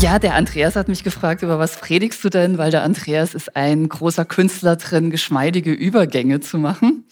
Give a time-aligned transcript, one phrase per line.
[0.00, 2.56] Ja, der Andreas hat mich gefragt, über was predigst du denn?
[2.56, 7.04] Weil der Andreas ist ein großer Künstler drin, geschmeidige Übergänge zu machen.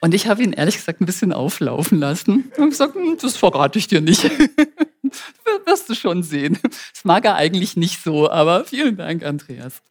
[0.00, 3.78] Und ich habe ihn ehrlich gesagt ein bisschen auflaufen lassen und gesagt, hm, das verrate
[3.78, 4.24] ich dir nicht.
[5.66, 6.58] Wirst du schon sehen.
[6.62, 9.82] Das mag er eigentlich nicht so, aber vielen Dank, Andreas.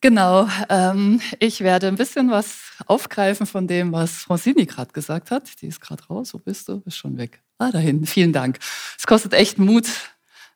[0.00, 5.62] Genau, ähm, ich werde ein bisschen was aufgreifen von dem, was Francini gerade gesagt hat.
[5.62, 6.34] Die ist gerade raus.
[6.34, 6.82] Wo bist du?
[6.84, 7.42] Ist schon weg.
[7.58, 8.04] Ah, dahin.
[8.04, 8.58] Vielen Dank.
[8.98, 9.86] Es kostet echt Mut,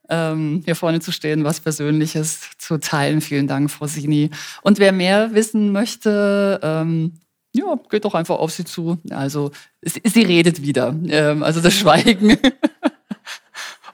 [0.08, 3.20] ähm, hier vorne zu stehen, was Persönliches zu teilen.
[3.20, 4.30] Vielen Dank, Francini.
[4.62, 7.14] Und wer mehr wissen möchte, ähm,
[7.54, 8.98] ja, geht doch einfach auf sie zu.
[9.10, 9.50] Also,
[9.82, 10.94] sie, sie redet wieder.
[11.08, 12.36] Ähm, also das Schweigen.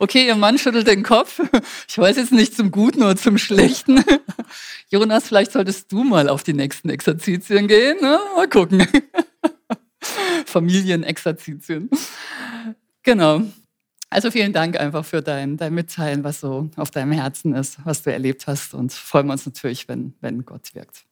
[0.01, 1.41] Okay, ihr Mann schüttelt den Kopf.
[1.89, 4.05] Ich weiß jetzt nicht zum Guten oder zum Schlechten.
[4.91, 7.99] Jonas, vielleicht solltest du mal auf die nächsten Exerzitien gehen.
[8.01, 8.19] Ne?
[8.35, 8.87] Mal gucken.
[10.47, 11.91] Familienexerzitien.
[13.03, 13.43] Genau.
[14.15, 18.03] Also vielen Dank einfach für dein, dein Mitteilen, was so auf deinem Herzen ist, was
[18.03, 18.73] du erlebt hast.
[18.73, 21.03] Und freuen wir uns natürlich, wenn, wenn Gott wirkt.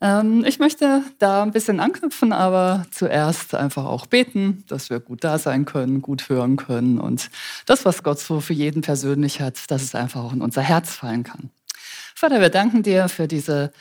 [0.00, 5.24] Ähm, ich möchte da ein bisschen anknüpfen, aber zuerst einfach auch beten, dass wir gut
[5.24, 7.30] da sein können, gut hören können und
[7.66, 10.94] das, was Gott so für jeden persönlich hat, dass es einfach auch in unser Herz
[10.94, 11.50] fallen kann.
[12.14, 13.72] Vater, wir danken dir für diese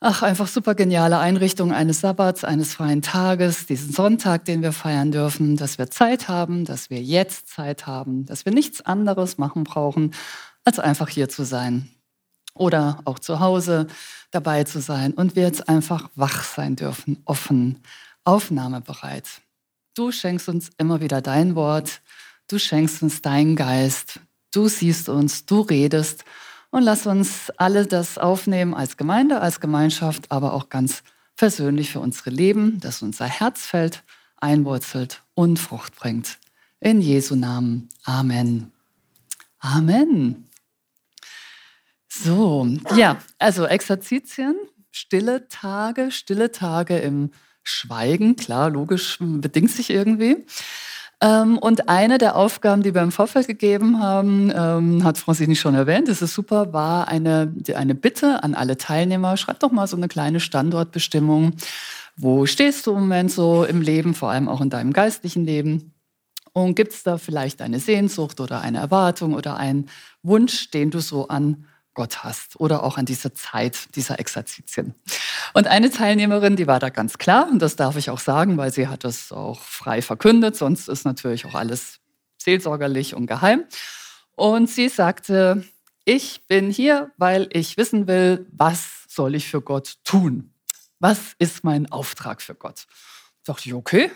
[0.00, 5.10] Ach, einfach super geniale Einrichtung eines Sabbats, eines freien Tages, diesen Sonntag, den wir feiern
[5.10, 9.64] dürfen, dass wir Zeit haben, dass wir jetzt Zeit haben, dass wir nichts anderes machen
[9.64, 10.12] brauchen,
[10.64, 11.88] als einfach hier zu sein,
[12.58, 13.86] oder auch zu Hause
[14.30, 17.80] dabei zu sein und wir jetzt einfach wach sein dürfen, offen,
[18.24, 19.26] aufnahmebereit.
[19.94, 22.02] Du schenkst uns immer wieder dein Wort,
[22.48, 24.20] du schenkst uns deinen Geist,
[24.52, 26.24] du siehst uns, du redest
[26.70, 31.02] und lass uns alle das aufnehmen als Gemeinde, als Gemeinschaft, aber auch ganz
[31.36, 34.02] persönlich für unsere Leben, dass unser Herzfeld
[34.38, 36.38] einwurzelt und Frucht bringt.
[36.80, 37.88] In Jesu Namen.
[38.04, 38.72] Amen.
[39.58, 40.48] Amen.
[42.08, 44.56] So, ja, also Exerzitien,
[44.90, 47.30] stille Tage, stille Tage im
[47.62, 50.46] Schweigen, klar, logisch, bedingt sich irgendwie.
[51.22, 55.74] Ähm, und eine der Aufgaben, die wir im Vorfeld gegeben haben, ähm, hat Francini schon
[55.74, 59.96] erwähnt, das ist super, war eine, eine Bitte an alle Teilnehmer, schreibt doch mal so
[59.96, 61.52] eine kleine Standortbestimmung.
[62.18, 65.94] Wo stehst du im Moment so im Leben, vor allem auch in deinem geistlichen Leben?
[66.52, 69.90] Und gibt es da vielleicht eine Sehnsucht oder eine Erwartung oder einen
[70.22, 71.66] Wunsch, den du so an
[71.96, 74.94] Gott hast oder auch an diese Zeit dieser Exerzitien.
[75.54, 78.72] Und eine Teilnehmerin, die war da ganz klar, und das darf ich auch sagen, weil
[78.72, 81.98] sie hat das auch frei verkündet, sonst ist natürlich auch alles
[82.38, 83.64] seelsorgerlich und geheim.
[84.36, 85.64] Und sie sagte,
[86.04, 90.52] ich bin hier, weil ich wissen will, was soll ich für Gott tun?
[91.00, 92.86] Was ist mein Auftrag für Gott?
[93.44, 94.10] Da dachte ich, okay,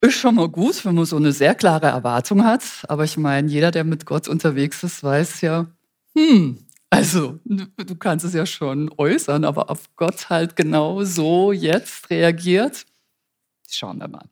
[0.00, 2.62] ist schon mal gut, wenn man so eine sehr klare Erwartung hat.
[2.88, 5.66] Aber ich meine, jeder, der mit Gott unterwegs ist, weiß ja,
[6.14, 12.08] hm, also, du kannst es ja schon äußern, aber ob Gott halt genau so jetzt
[12.10, 12.84] reagiert,
[13.68, 14.26] schauen wir mal.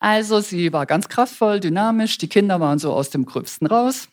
[0.00, 4.08] Also, sie war ganz kraftvoll, dynamisch, die Kinder waren so aus dem Gröbsten raus.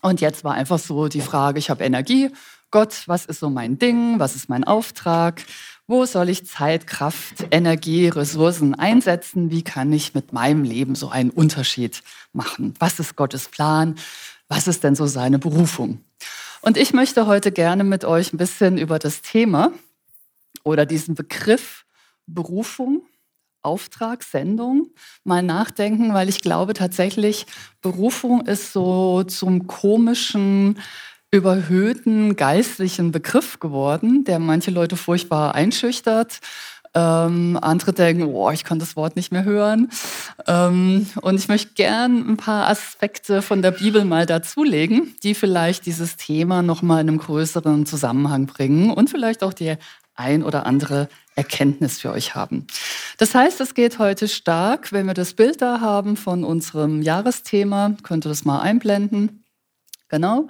[0.00, 2.30] Und jetzt war einfach so die Frage, ich habe Energie.
[2.70, 4.18] Gott, was ist so mein Ding?
[4.18, 5.42] Was ist mein Auftrag?
[5.86, 9.50] Wo soll ich Zeit, Kraft, Energie, Ressourcen einsetzen?
[9.50, 12.02] Wie kann ich mit meinem Leben so einen Unterschied
[12.32, 12.74] machen?
[12.78, 13.96] Was ist Gottes Plan?
[14.48, 16.04] Was ist denn so seine Berufung?
[16.60, 19.72] Und ich möchte heute gerne mit euch ein bisschen über das Thema
[20.64, 21.84] oder diesen Begriff
[22.26, 23.02] Berufung,
[23.62, 24.90] Auftrag, Sendung
[25.24, 27.46] mal nachdenken, weil ich glaube tatsächlich,
[27.80, 30.80] Berufung ist so zum komischen,
[31.30, 36.40] überhöhten geistlichen Begriff geworden, der manche Leute furchtbar einschüchtert
[36.94, 39.90] ähm, andere denken, oh, ich kann das Wort nicht mehr hören.
[40.46, 45.86] Ähm, und ich möchte gern ein paar Aspekte von der Bibel mal dazulegen, die vielleicht
[45.86, 49.76] dieses Thema nochmal in einem größeren Zusammenhang bringen und vielleicht auch die
[50.14, 52.66] ein oder andere Erkenntnis für euch haben.
[53.18, 57.94] Das heißt, es geht heute stark, wenn wir das Bild da haben von unserem Jahresthema,
[58.02, 59.44] könnt ihr das mal einblenden.
[60.08, 60.48] Genau.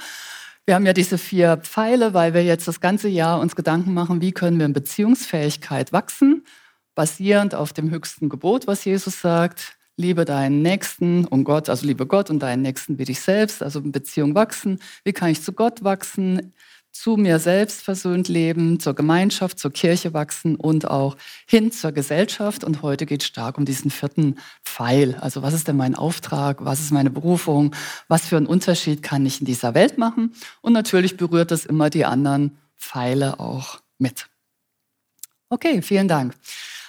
[0.69, 4.21] Wir haben ja diese vier Pfeile, weil wir jetzt das ganze Jahr uns Gedanken machen,
[4.21, 6.45] wie können wir in Beziehungsfähigkeit wachsen,
[6.95, 9.79] basierend auf dem höchsten Gebot, was Jesus sagt.
[9.97, 13.81] Liebe deinen Nächsten und Gott, also liebe Gott und deinen Nächsten wie dich selbst, also
[13.81, 14.79] in Beziehung wachsen.
[15.05, 16.53] Wie kann ich zu Gott wachsen?
[16.99, 21.17] Zu mir selbst versöhnt leben, zur Gemeinschaft, zur Kirche wachsen und auch
[21.47, 22.65] hin zur Gesellschaft.
[22.65, 24.35] Und heute geht es stark um diesen vierten
[24.65, 25.15] Pfeil.
[25.21, 26.65] Also was ist denn mein Auftrag?
[26.65, 27.75] Was ist meine Berufung?
[28.09, 30.35] Was für einen Unterschied kann ich in dieser Welt machen?
[30.61, 34.27] Und natürlich berührt das immer die anderen Pfeile auch mit.
[35.51, 36.35] Okay, vielen Dank.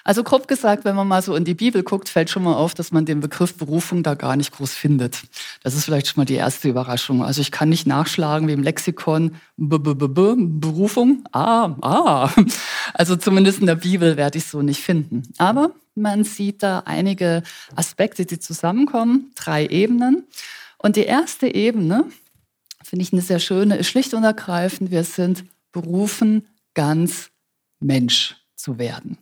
[0.10, 2.74] Also grob gesagt, wenn man mal so in die Bibel guckt, fällt schon mal auf,
[2.74, 5.22] dass man den Begriff Berufung da gar nicht groß findet.
[5.62, 7.24] Das ist vielleicht schon mal die erste Überraschung.
[7.24, 11.24] Also ich kann nicht nachschlagen wie im Lexikon B -B -B -B Berufung.
[11.32, 12.34] Ah, ah.
[12.96, 15.32] Also zumindest in der Bibel werde ich so nicht finden.
[15.38, 17.44] Aber man sieht da einige
[17.76, 20.24] Aspekte, die zusammenkommen, drei Ebenen.
[20.80, 22.06] Und die erste Ebene,
[22.84, 27.30] finde ich eine sehr schöne, ist schlicht und ergreifend, wir sind berufen, ganz
[27.80, 29.20] Mensch zu werden.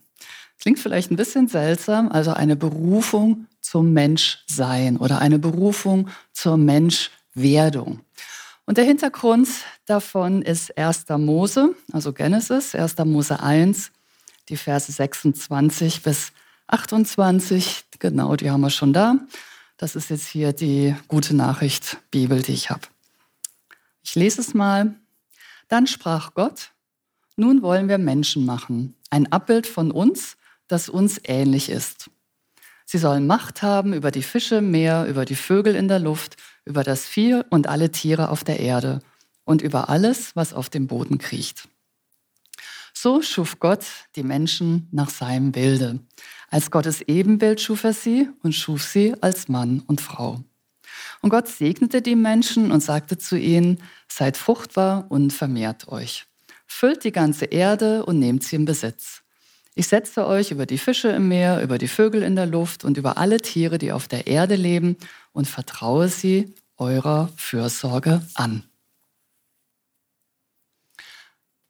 [0.60, 8.00] Klingt vielleicht ein bisschen seltsam, also eine Berufung zum Menschsein oder eine Berufung zur Menschwerdung.
[8.66, 9.48] Und der Hintergrund
[9.86, 11.06] davon ist 1.
[11.18, 12.98] Mose, also Genesis, 1.
[13.04, 13.92] Mose 1,
[14.48, 16.32] die Verse 26 bis
[16.66, 17.84] 28.
[17.98, 19.16] Genau, die haben wir schon da.
[19.76, 22.82] Das ist jetzt hier die gute Nachricht Bibel, die ich habe.
[24.02, 24.94] Ich lese es mal.
[25.68, 26.70] Dann sprach Gott,
[27.36, 30.37] nun wollen wir Menschen machen, ein Abbild von uns,
[30.68, 32.10] das uns ähnlich ist.
[32.84, 36.36] Sie sollen Macht haben über die Fische im Meer, über die Vögel in der Luft,
[36.64, 39.00] über das Vieh und alle Tiere auf der Erde
[39.44, 41.68] und über alles, was auf dem Boden kriecht.
[42.94, 43.84] So schuf Gott
[44.16, 46.00] die Menschen nach seinem Bilde.
[46.50, 50.42] Als Gottes Ebenbild schuf er sie und schuf sie als Mann und Frau.
[51.20, 56.26] Und Gott segnete die Menschen und sagte zu ihnen, seid fruchtbar und vermehrt euch.
[56.66, 59.22] Füllt die ganze Erde und nehmt sie in Besitz.
[59.78, 62.96] Ich setze euch über die Fische im Meer, über die Vögel in der Luft und
[62.96, 64.96] über alle Tiere, die auf der Erde leben,
[65.30, 68.64] und vertraue sie eurer Fürsorge an.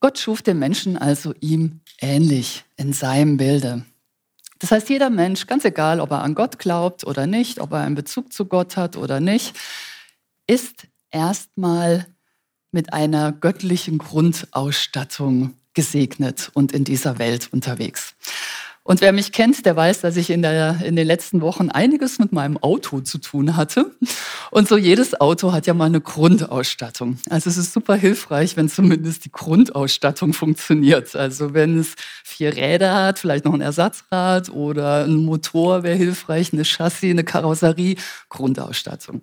[0.00, 3.84] Gott schuf den Menschen also ihm ähnlich in seinem Bilde.
[4.58, 7.80] Das heißt, jeder Mensch, ganz egal, ob er an Gott glaubt oder nicht, ob er
[7.80, 9.54] einen Bezug zu Gott hat oder nicht,
[10.46, 12.06] ist erstmal
[12.72, 18.16] mit einer göttlichen Grundausstattung gesegnet und in dieser Welt unterwegs.
[18.82, 22.18] Und wer mich kennt, der weiß, dass ich in, der, in den letzten Wochen einiges
[22.18, 23.92] mit meinem Auto zu tun hatte.
[24.50, 27.18] Und so jedes Auto hat ja mal eine Grundausstattung.
[27.30, 31.14] Also es ist super hilfreich, wenn zumindest die Grundausstattung funktioniert.
[31.14, 36.52] Also wenn es vier Räder hat, vielleicht noch ein Ersatzrad oder ein Motor wäre hilfreich,
[36.52, 37.94] eine Chassis, eine Karosserie,
[38.30, 39.22] Grundausstattung.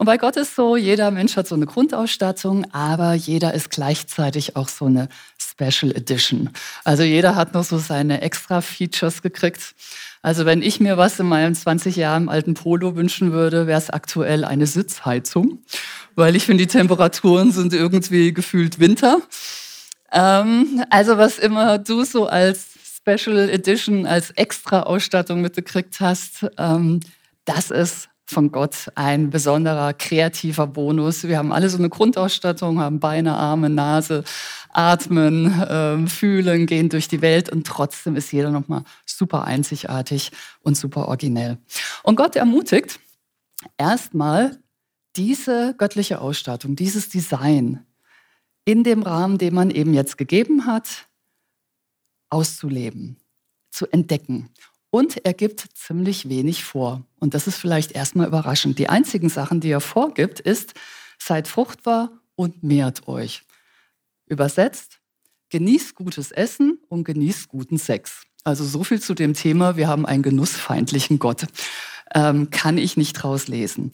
[0.00, 4.54] Und bei Gott ist so, jeder Mensch hat so eine Grundausstattung, aber jeder ist gleichzeitig
[4.54, 5.08] auch so eine
[5.40, 6.50] Special Edition.
[6.84, 9.74] Also jeder hat noch so seine extra Features gekriegt.
[10.22, 13.90] Also wenn ich mir was in meinem 20 Jahren alten Polo wünschen würde, wäre es
[13.90, 15.64] aktuell eine Sitzheizung,
[16.14, 19.18] weil ich finde, die Temperaturen sind irgendwie gefühlt Winter.
[20.12, 22.68] Ähm, also was immer du so als
[22.98, 27.00] Special Edition, als extra Ausstattung mitgekriegt hast, ähm,
[27.44, 31.24] das ist von Gott ein besonderer kreativer Bonus.
[31.24, 34.22] Wir haben alle so eine Grundausstattung, haben Beine, Arme, Nase,
[34.70, 40.30] atmen, äh, fühlen, gehen durch die Welt und trotzdem ist jeder nochmal super einzigartig
[40.60, 41.56] und super originell.
[42.02, 43.00] Und Gott ermutigt
[43.78, 44.58] erstmal
[45.16, 47.86] diese göttliche Ausstattung, dieses Design
[48.66, 51.08] in dem Rahmen, den man eben jetzt gegeben hat,
[52.28, 53.16] auszuleben,
[53.70, 54.50] zu entdecken.
[54.90, 57.02] Und er gibt ziemlich wenig vor.
[57.18, 58.78] Und das ist vielleicht erstmal überraschend.
[58.78, 60.74] Die einzigen Sachen, die er vorgibt, ist,
[61.18, 63.42] seid fruchtbar und mehrt euch.
[64.26, 65.00] Übersetzt,
[65.50, 68.22] genießt gutes Essen und genießt guten Sex.
[68.44, 71.46] Also so viel zu dem Thema, wir haben einen genussfeindlichen Gott.
[72.14, 73.92] Ähm, kann ich nicht rauslesen.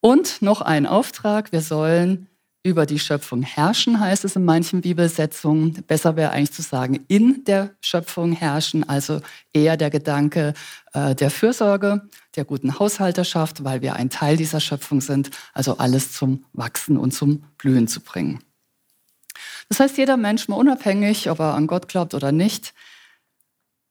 [0.00, 2.26] Und noch ein Auftrag, wir sollen
[2.64, 5.82] über die Schöpfung herrschen, heißt es in manchen Bibelsetzungen.
[5.86, 9.20] Besser wäre eigentlich zu sagen, in der Schöpfung herrschen, also
[9.52, 10.54] eher der Gedanke
[10.92, 16.12] äh, der Fürsorge, der guten Haushalterschaft, weil wir ein Teil dieser Schöpfung sind, also alles
[16.12, 18.38] zum Wachsen und zum Blühen zu bringen.
[19.68, 22.74] Das heißt, jeder Mensch, mal unabhängig, ob er an Gott glaubt oder nicht,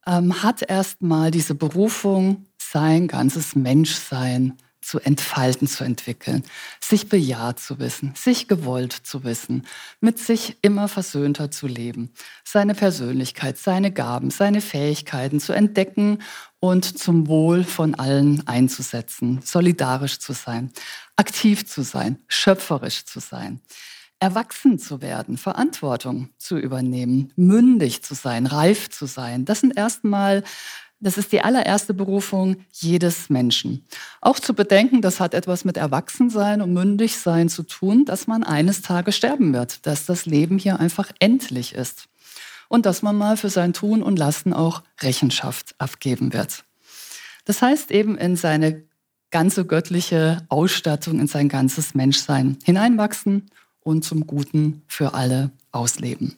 [0.08, 6.44] ähm, hat erstmal diese Berufung, sein ganzes Menschsein zu entfalten, zu entwickeln,
[6.80, 9.68] sich bejaht zu wissen, sich gewollt zu wissen,
[10.00, 12.12] mit sich immer versöhnter zu leben,
[12.44, 16.20] seine Persönlichkeit, seine Gaben, seine Fähigkeiten zu entdecken
[16.60, 20.72] und zum Wohl von allen einzusetzen, solidarisch zu sein,
[21.16, 23.62] aktiv zu sein, schöpferisch zu sein
[24.22, 29.46] erwachsen zu werden, Verantwortung zu übernehmen, mündig zu sein, reif zu sein.
[29.46, 30.44] Das sind erstmal
[31.02, 33.86] das ist die allererste Berufung jedes Menschen.
[34.22, 38.84] Auch zu bedenken, das hat etwas mit Erwachsensein und Mündigsein zu tun, dass man eines
[38.84, 42.08] Tages sterben wird, dass das Leben hier einfach endlich ist
[42.70, 46.64] und dass man mal für sein Tun und Lassen auch Rechenschaft abgeben wird.
[47.46, 48.84] Das heißt eben in seine
[49.32, 56.38] ganze göttliche Ausstattung, in sein ganzes Menschsein hineinwachsen und zum Guten für alle ausleben.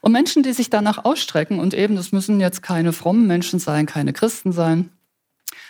[0.00, 3.86] Und Menschen, die sich danach ausstrecken, und eben, das müssen jetzt keine frommen Menschen sein,
[3.86, 4.90] keine Christen sein,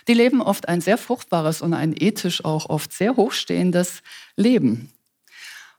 [0.09, 4.02] die leben oft ein sehr fruchtbares und ein ethisch auch oft sehr hochstehendes
[4.37, 4.90] Leben.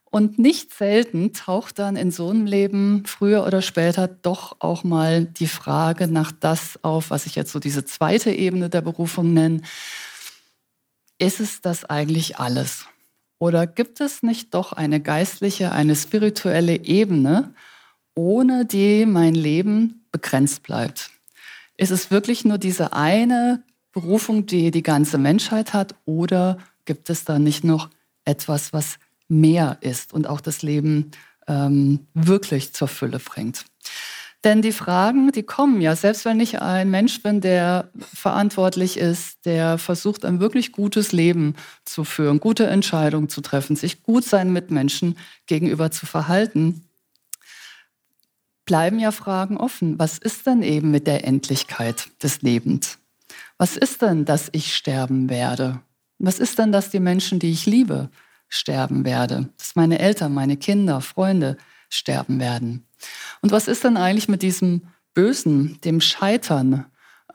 [0.10, 5.25] Und nicht selten taucht dann in so einem Leben früher oder später doch auch mal
[5.25, 9.62] die Frage nach das auf, was ich jetzt so diese zweite Ebene der Berufung nenne.
[11.18, 12.86] Ist es das eigentlich alles?
[13.39, 17.54] Oder gibt es nicht doch eine geistliche, eine spirituelle Ebene,
[18.18, 21.12] ohne die mein Leben begrenzt bleibt?
[21.78, 27.26] Ist es wirklich nur diese eine Berufung, die die ganze Menschheit hat, oder gibt es
[27.26, 27.90] da nicht noch
[28.26, 28.98] etwas, was
[29.28, 31.12] mehr ist und auch das Leben
[31.48, 33.66] ähm, wirklich zur Fülle bringt.
[34.44, 39.46] Denn die Fragen, die kommen ja, selbst wenn ich ein Mensch bin, der verantwortlich ist,
[39.46, 41.56] der versucht, ein wirklich gutes Leben
[41.86, 46.87] zu führen, gute Entscheidungen zu treffen, sich gut seinen Mitmenschen gegenüber zu verhalten,
[48.68, 49.98] bleiben ja Fragen offen.
[49.98, 53.00] Was ist denn eben mit der Endlichkeit des Lebens?
[53.58, 55.82] Was ist denn, dass ich sterben werde?
[56.20, 58.12] Was ist denn, dass die Menschen, die ich liebe,
[58.50, 61.58] sterben werde, dass meine Eltern, meine Kinder, Freunde
[61.90, 62.86] sterben werden.
[63.42, 64.84] Und was ist denn eigentlich mit diesem
[65.14, 66.86] Bösen, dem Scheitern,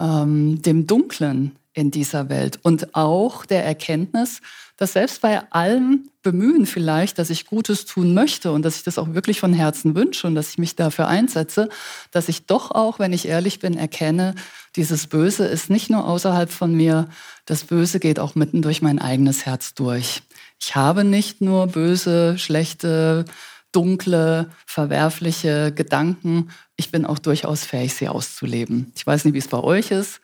[0.01, 4.41] ähm, dem Dunklen in dieser Welt und auch der Erkenntnis,
[4.83, 8.99] dass selbst bei allem Bemühen vielleicht, dass ich Gutes tun möchte und dass ich das
[8.99, 11.69] auch wirklich von Herzen wünsche und dass ich mich dafür einsetze,
[12.11, 14.35] dass ich doch auch, wenn ich ehrlich bin, erkenne,
[14.75, 17.09] dieses Böse ist nicht nur außerhalb von mir,
[17.47, 20.23] das Böse geht auch mitten durch mein eigenes Herz durch.
[20.61, 23.25] Ich habe nicht nur böse, schlechte,
[23.71, 26.51] dunkle, verwerfliche Gedanken.
[26.75, 28.91] Ich bin auch durchaus fähig, sie auszuleben.
[28.97, 30.21] Ich weiß nicht, wie es bei euch ist.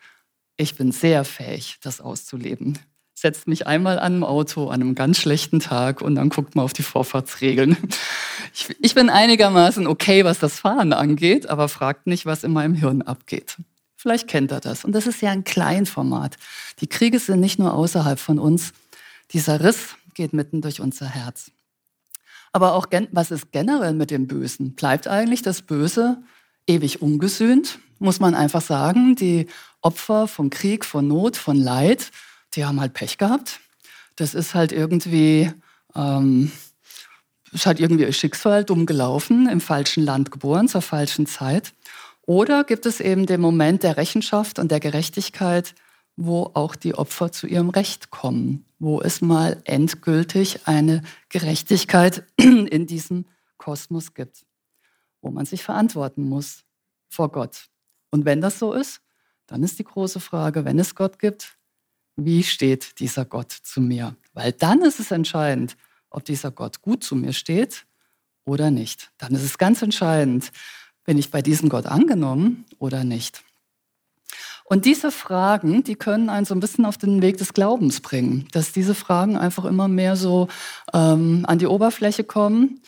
[0.57, 2.77] Ich bin sehr fähig, das auszuleben.
[3.21, 6.63] Setzt mich einmal an einem Auto an einem ganz schlechten Tag und dann guckt mal
[6.63, 7.77] auf die Vorfahrtsregeln.
[8.55, 12.75] Ich, ich bin einigermaßen okay, was das Fahren angeht, aber fragt nicht, was in meinem
[12.75, 13.57] Hirn abgeht.
[13.97, 14.85] Vielleicht kennt er das.
[14.85, 16.37] Und das ist ja ein Kleinformat.
[16.81, 18.73] Die Kriege sind nicht nur außerhalb von uns.
[19.33, 21.51] Dieser Riss geht mitten durch unser Herz.
[22.53, 24.77] Aber auch, was ist generell mit dem Bösen?
[24.77, 26.23] Bleibt eigentlich das Böse
[26.69, 27.81] ewig ungesühnt?
[27.99, 29.49] Muss man einfach sagen, die
[29.81, 32.13] Opfer von Krieg, von Not, von Leid,
[32.55, 33.61] die haben halt Pech gehabt.
[34.17, 35.53] Das ist halt irgendwie,
[35.95, 36.51] ähm,
[37.53, 41.75] ist halt irgendwie ihr Schicksal dumm gelaufen, im falschen Land geboren, zur falschen Zeit.
[42.23, 45.75] Oder gibt es eben den Moment der Rechenschaft und der Gerechtigkeit,
[46.17, 52.87] wo auch die Opfer zu ihrem Recht kommen, wo es mal endgültig eine Gerechtigkeit in
[52.87, 53.25] diesem
[53.57, 54.45] Kosmos gibt,
[55.23, 56.65] wo man sich verantworten muss
[57.09, 57.69] vor Gott.
[58.11, 59.01] Und wenn das so ist,
[59.47, 61.58] dann ist die große Frage, wenn es Gott gibt,
[62.19, 64.17] wie steht dieser Gott zu mir?
[64.35, 65.77] Weil dann ist es entscheidend,
[66.11, 67.87] ob dieser Gott gut zu mir steht
[68.45, 69.11] oder nicht.
[69.19, 70.51] Dann ist es ganz entscheidend,
[71.05, 73.45] bin ich bei diesem Gott angenommen oder nicht.
[74.65, 78.49] Und diese Fragen, die können einen so ein bisschen auf den Weg des Glaubens bringen,
[78.53, 80.49] dass diese Fragen einfach immer mehr so
[80.93, 82.83] ähm, an die Oberfläche kommen.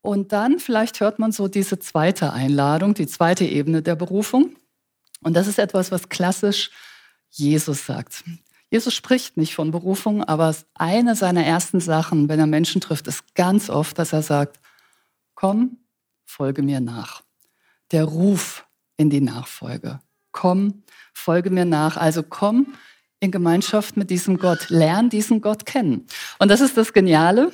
[0.00, 4.56] Und dann vielleicht hört man so diese zweite Einladung, die zweite Ebene der Berufung.
[5.22, 6.70] Und das ist etwas, was klassisch
[7.30, 8.24] Jesus sagt.
[8.70, 13.34] Jesus spricht nicht von Berufung, aber eine seiner ersten Sachen, wenn er Menschen trifft, ist
[13.34, 14.60] ganz oft, dass er sagt,
[15.34, 15.78] komm,
[16.24, 17.22] folge mir nach.
[17.90, 20.00] Der Ruf in die Nachfolge
[20.32, 20.82] komm,
[21.12, 21.96] folge mir nach.
[21.96, 22.74] Also komm
[23.20, 26.06] in Gemeinschaft mit diesem Gott, lern diesen Gott kennen.
[26.38, 27.52] Und das ist das Geniale,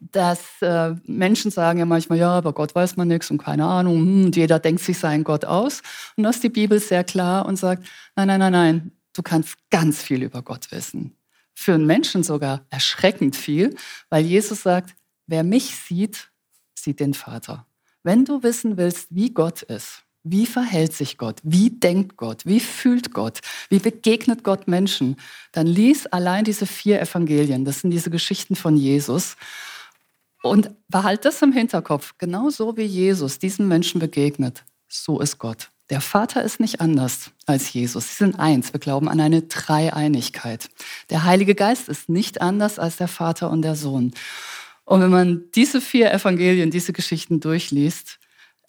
[0.00, 3.96] dass äh, Menschen sagen ja manchmal, ja, aber Gott weiß man nichts und keine Ahnung,
[3.96, 5.82] hm, jeder denkt sich seinen Gott aus.
[6.16, 7.86] Und das ist die Bibel sehr klar und sagt,
[8.16, 11.16] nein, nein, nein, nein, du kannst ganz viel über Gott wissen.
[11.54, 13.74] Für einen Menschen sogar erschreckend viel,
[14.10, 14.94] weil Jesus sagt,
[15.26, 16.30] wer mich sieht,
[16.74, 17.66] sieht den Vater.
[18.02, 21.40] Wenn du wissen willst, wie Gott ist, wie verhält sich Gott?
[21.42, 22.44] Wie denkt Gott?
[22.44, 23.40] Wie fühlt Gott?
[23.70, 25.16] Wie begegnet Gott Menschen?
[25.52, 27.64] Dann lies allein diese vier Evangelien.
[27.64, 29.36] Das sind diese Geschichten von Jesus.
[30.48, 32.14] Und behalt das im Hinterkopf.
[32.18, 35.70] Genauso wie Jesus diesen Menschen begegnet, so ist Gott.
[35.90, 38.08] Der Vater ist nicht anders als Jesus.
[38.08, 38.72] Sie sind eins.
[38.72, 40.68] Wir glauben an eine Dreieinigkeit.
[41.08, 44.12] Der Heilige Geist ist nicht anders als der Vater und der Sohn.
[44.84, 48.18] Und wenn man diese vier Evangelien, diese Geschichten durchliest,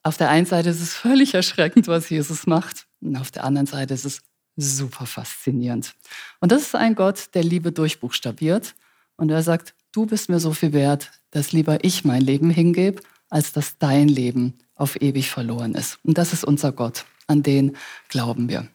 [0.04, 3.68] auf der einen Seite ist es völlig erschreckend, was Jesus macht, und auf der anderen
[3.68, 4.22] Seite ist es
[4.56, 5.94] super faszinierend.
[6.40, 8.76] Und das ist ein Gott, der Liebe durchbuchstabiert
[9.16, 13.02] und er sagt, du bist mir so viel wert, dass lieber ich mein Leben hingebe,
[13.30, 16.00] als dass dein Leben auf ewig verloren ist.
[16.04, 17.76] Und das ist unser Gott, an den
[18.08, 18.68] glauben wir.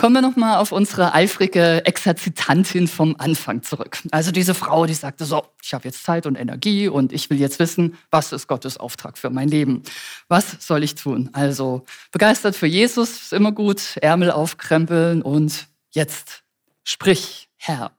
[0.00, 3.98] Kommen wir nochmal auf unsere eifrige Exerzitantin vom Anfang zurück.
[4.12, 7.40] Also diese Frau, die sagte so, ich habe jetzt Zeit und Energie und ich will
[7.40, 9.82] jetzt wissen, was ist Gottes Auftrag für mein Leben?
[10.28, 11.30] Was soll ich tun?
[11.32, 16.44] Also begeistert für Jesus ist immer gut, Ärmel aufkrempeln und jetzt
[16.84, 17.97] sprich, Herr.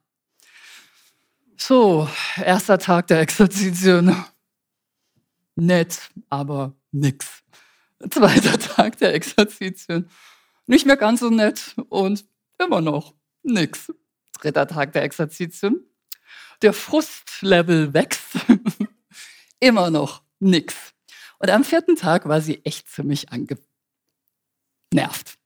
[1.60, 4.16] So, erster Tag der Exerzitien.
[5.56, 7.42] Nett, aber nix.
[8.08, 10.08] Zweiter Tag der Exerzitien
[10.70, 12.24] nicht mehr ganz so nett und
[12.58, 13.92] immer noch nix.
[14.40, 15.84] Dritter Tag der Exerzitien.
[16.62, 18.36] Der Frustlevel wächst.
[19.60, 20.94] immer noch nix.
[21.40, 25.39] Und am vierten Tag war sie echt ziemlich angenervt.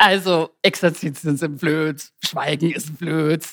[0.00, 3.44] Also, Exerzitien sind blöd, Schweigen ist blöd,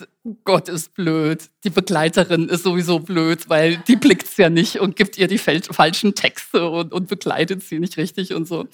[0.43, 5.17] Gott ist blöd, die Begleiterin ist sowieso blöd, weil die blickt's ja nicht und gibt
[5.17, 8.67] ihr die falschen Texte und, und begleitet sie nicht richtig und so.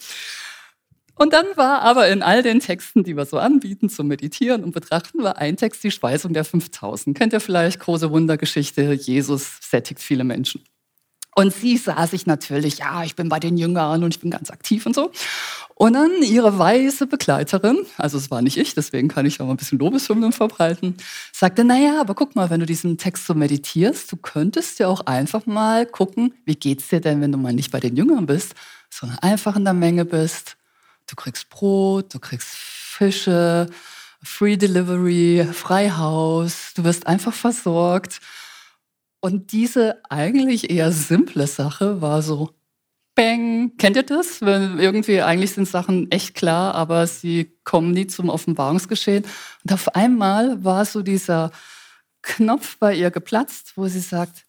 [1.14, 4.72] Und dann war aber in all den Texten, die wir so anbieten zum Meditieren und
[4.72, 7.16] Betrachten, war ein Text die Speisung der 5000.
[7.16, 8.92] Kennt ihr vielleicht große Wundergeschichte?
[8.92, 10.62] Jesus sättigt viele Menschen.
[11.34, 14.50] Und sie sah sich natürlich, ja, ich bin bei den Jüngern und ich bin ganz
[14.50, 15.10] aktiv und so.
[15.74, 19.52] Und dann ihre weiße Begleiterin, also es war nicht ich, deswegen kann ich auch mal
[19.52, 20.96] ein bisschen Lobeshymnen verbreiten,
[21.32, 25.06] sagte, naja, aber guck mal, wenn du diesen Text so meditierst, du könntest ja auch
[25.06, 28.54] einfach mal gucken, wie geht's dir denn, wenn du mal nicht bei den Jüngern bist,
[28.90, 30.56] sondern einfach in der Menge bist
[31.06, 33.68] Du kriegst Brot, du kriegst Fische,
[34.22, 38.20] Free Delivery, Freihaus, du wirst einfach versorgt.
[39.24, 42.50] Und diese eigentlich eher simple Sache war so,
[43.14, 44.40] bang, kennt ihr das?
[44.40, 49.24] Wenn irgendwie eigentlich sind Sachen echt klar, aber sie kommen nie zum Offenbarungsgeschehen.
[49.62, 51.52] Und auf einmal war so dieser
[52.22, 54.44] Knopf bei ihr geplatzt, wo sie sagt,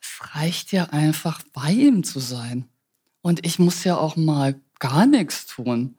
[0.00, 2.68] es reicht ja einfach bei ihm zu sein.
[3.22, 5.96] Und ich muss ja auch mal gar nichts tun.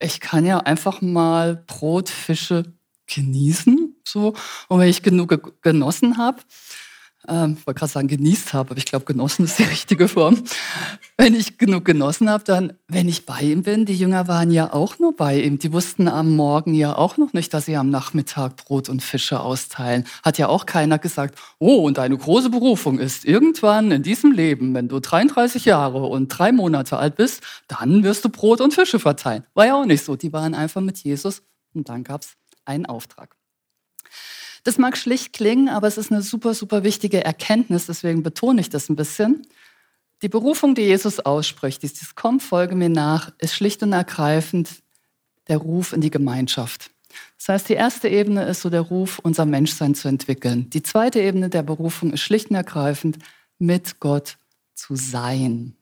[0.00, 2.72] Ich kann ja einfach mal Brot, Fische
[3.06, 4.34] genießen, so.
[4.66, 6.40] Und wenn ich genug genossen habe,
[7.28, 10.42] ähm, ich wollte gerade sagen genießt habe, aber ich glaube, genossen ist die richtige Form.
[11.16, 14.72] Wenn ich genug genossen habe, dann, wenn ich bei ihm bin, die Jünger waren ja
[14.72, 15.58] auch nur bei ihm.
[15.58, 19.40] Die wussten am Morgen ja auch noch nicht, dass sie am Nachmittag Brot und Fische
[19.40, 20.04] austeilen.
[20.22, 24.74] Hat ja auch keiner gesagt, oh, und deine große Berufung ist irgendwann in diesem Leben,
[24.74, 28.98] wenn du 33 Jahre und drei Monate alt bist, dann wirst du Brot und Fische
[28.98, 29.44] verteilen.
[29.54, 30.16] War ja auch nicht so.
[30.16, 31.42] Die waren einfach mit Jesus
[31.74, 33.36] und dann gab es einen Auftrag.
[34.64, 38.70] Das mag schlicht klingen, aber es ist eine super, super wichtige Erkenntnis, deswegen betone ich
[38.70, 39.46] das ein bisschen.
[40.22, 44.68] Die Berufung, die Jesus ausspricht, dieses Komm, folge mir nach, ist schlicht und ergreifend
[45.48, 46.90] der Ruf in die Gemeinschaft.
[47.38, 50.70] Das heißt, die erste Ebene ist so der Ruf, unser Menschsein zu entwickeln.
[50.70, 53.18] Die zweite Ebene der Berufung ist schlicht und ergreifend,
[53.58, 54.38] mit Gott
[54.74, 55.74] zu sein.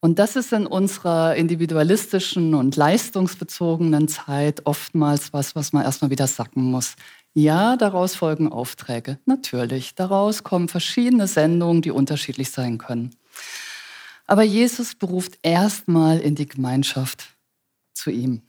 [0.00, 6.28] Und das ist in unserer individualistischen und leistungsbezogenen Zeit oftmals was, was man erstmal wieder
[6.28, 6.94] sacken muss.
[7.40, 9.94] Ja, daraus folgen Aufträge, natürlich.
[9.94, 13.14] Daraus kommen verschiedene Sendungen, die unterschiedlich sein können.
[14.26, 17.36] Aber Jesus beruft erstmal in die Gemeinschaft
[17.94, 18.42] zu ihm.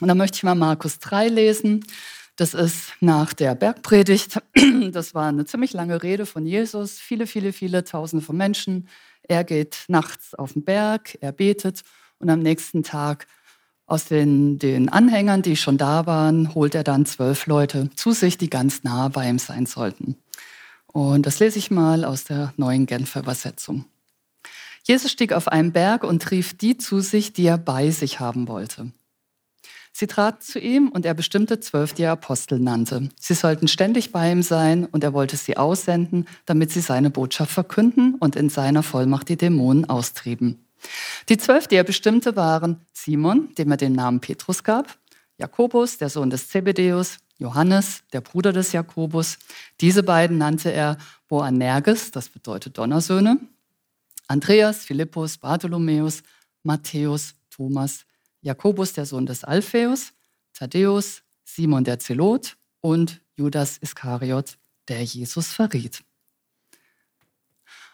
[0.00, 1.84] Und da möchte ich mal Markus 3 lesen.
[2.34, 4.42] Das ist nach der Bergpredigt.
[4.90, 6.98] Das war eine ziemlich lange Rede von Jesus.
[6.98, 8.88] Viele, viele, viele Tausende von Menschen.
[9.22, 11.84] Er geht nachts auf den Berg, er betet
[12.18, 13.28] und am nächsten Tag
[13.86, 18.36] aus den, den Anhängern, die schon da waren, holt er dann zwölf Leute zu sich,
[18.36, 20.16] die ganz nah bei ihm sein sollten.
[20.88, 23.84] Und das lese ich mal aus der neuen Genfer Übersetzung.
[24.82, 28.48] Jesus stieg auf einen Berg und rief die zu sich, die er bei sich haben
[28.48, 28.92] wollte.
[29.92, 33.08] Sie traten zu ihm und er bestimmte zwölf, die er Apostel nannte.
[33.18, 37.50] Sie sollten ständig bei ihm sein und er wollte sie aussenden, damit sie seine Botschaft
[37.50, 40.65] verkünden und in seiner Vollmacht die Dämonen austrieben.
[41.28, 44.98] Die zwölf, die er bestimmte, waren Simon, dem er den Namen Petrus gab,
[45.38, 49.38] Jakobus, der Sohn des Zebedeus, Johannes, der Bruder des Jakobus.
[49.80, 50.96] Diese beiden nannte er
[51.28, 53.38] Boanerges, das bedeutet Donnersöhne,
[54.28, 56.22] Andreas, Philippus, Bartholomäus,
[56.62, 58.06] Matthäus, Thomas,
[58.40, 60.12] Jakobus, der Sohn des Alpheus,
[60.54, 64.56] Thaddäus, Simon der Zelot und Judas Iskariot,
[64.88, 66.02] der Jesus verriet.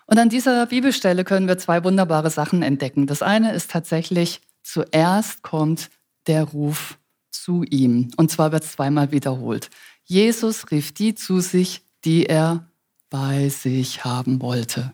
[0.06, 3.06] Und an dieser Bibelstelle können wir zwei wunderbare Sachen entdecken.
[3.06, 5.90] Das eine ist tatsächlich, zuerst kommt
[6.26, 6.98] der Ruf
[7.30, 8.10] zu ihm.
[8.16, 9.70] Und zwar wird es zweimal wiederholt.
[10.04, 12.66] Jesus rief die zu sich, die er
[13.10, 14.92] bei sich haben wollte.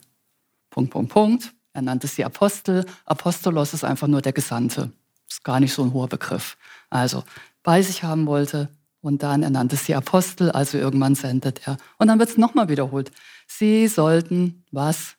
[0.71, 1.55] Punkt, Punkt, Punkt.
[1.73, 2.85] Er nannte sie Apostel.
[3.05, 4.91] Apostolos ist einfach nur der Gesandte.
[5.29, 6.57] Ist gar nicht so ein hoher Begriff.
[6.91, 7.25] Also
[7.63, 8.69] bei sich haben wollte
[9.01, 11.77] und dann er nannte sie Apostel, also irgendwann sendet er.
[11.99, 13.13] Und dann wird es nochmal wiederholt.
[13.49, 15.17] Sie sollten was?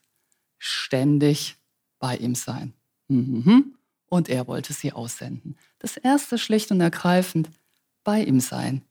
[0.58, 1.56] Ständig
[1.98, 2.72] bei ihm sein.
[3.08, 3.74] Mhm.
[4.08, 5.56] und er wollte sie aussenden.
[5.80, 7.48] Das erste schlicht und ergreifend,
[8.04, 8.82] bei ihm sein.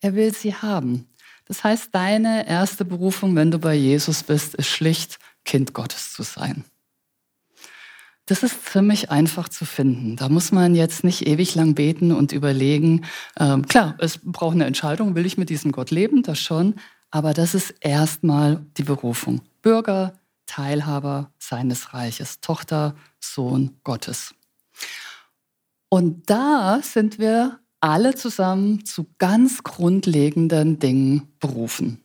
[0.00, 1.08] Er will sie haben.
[1.46, 6.22] Das heißt, deine erste Berufung, wenn du bei Jesus bist, ist schlicht, Kind Gottes zu
[6.22, 6.64] sein.
[8.26, 10.16] Das ist ziemlich einfach zu finden.
[10.16, 13.04] Da muss man jetzt nicht ewig lang beten und überlegen.
[13.38, 16.76] Ähm, klar, es braucht eine Entscheidung, will ich mit diesem Gott leben, das schon.
[17.14, 19.40] Aber das ist erstmal die Berufung.
[19.62, 20.14] Bürger,
[20.46, 24.34] Teilhaber seines Reiches, Tochter, Sohn Gottes.
[25.88, 32.02] Und da sind wir alle zusammen zu ganz grundlegenden Dingen berufen.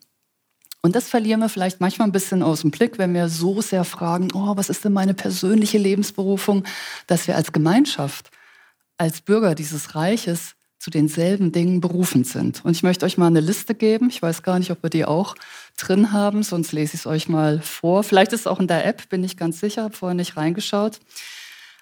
[0.83, 3.85] Und das verlieren wir vielleicht manchmal ein bisschen aus dem Blick, wenn wir so sehr
[3.85, 6.65] fragen, oh, was ist denn meine persönliche Lebensberufung,
[7.07, 8.29] dass wir als Gemeinschaft,
[8.97, 12.63] als Bürger dieses Reiches zu denselben Dingen berufen sind.
[12.63, 14.09] Und ich möchte euch mal eine Liste geben.
[14.09, 15.35] Ich weiß gar nicht, ob wir die auch
[15.77, 18.03] drin haben, sonst lese ich es euch mal vor.
[18.03, 20.99] Vielleicht ist es auch in der App, bin ich ganz sicher, habe vorher nicht reingeschaut.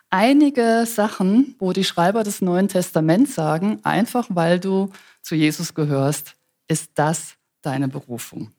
[0.09, 6.33] Einige Sachen, wo die Schreiber des Neuen Testaments sagen, einfach weil du zu Jesus gehörst,
[6.67, 8.51] ist das deine Berufung.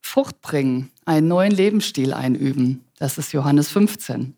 [0.00, 2.84] Frucht bringen, einen neuen Lebensstil einüben.
[2.98, 4.34] Das ist Johannes 15.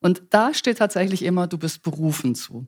[0.00, 2.66] Und da steht tatsächlich immer, du bist berufen zu.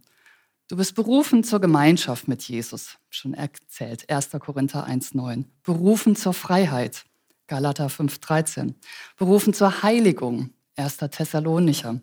[0.69, 4.31] Du bist berufen zur Gemeinschaft mit Jesus, schon erzählt, 1.
[4.41, 5.45] Korinther 1.9.
[5.63, 7.05] Berufen zur Freiheit,
[7.47, 8.75] Galater 5.13.
[9.17, 10.97] Berufen zur Heiligung, 1.
[10.97, 12.01] Thessalonicher.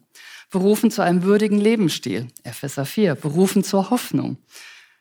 [0.50, 3.16] Berufen zu einem würdigen Lebensstil, Epheser 4.
[3.16, 4.38] Berufen zur Hoffnung,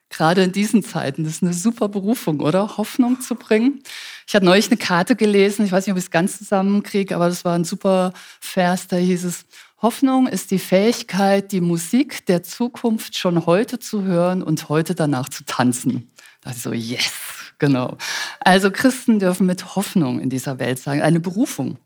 [0.08, 1.22] gerade in diesen Zeiten.
[1.22, 2.76] Das ist eine super Berufung, oder?
[2.78, 3.80] Hoffnung zu bringen.
[4.26, 7.28] Ich hatte neulich eine Karte gelesen, ich weiß nicht, ob ich es ganz zusammenkriege, aber
[7.28, 9.44] das war ein super Vers, da hieß es,
[9.82, 15.28] Hoffnung ist die Fähigkeit, die Musik der Zukunft schon heute zu hören und heute danach
[15.28, 16.08] zu tanzen.
[16.40, 17.12] Da dachte ich so, yes,
[17.58, 17.98] genau.
[18.38, 21.78] Also Christen dürfen mit Hoffnung in dieser Welt sagen, eine Berufung.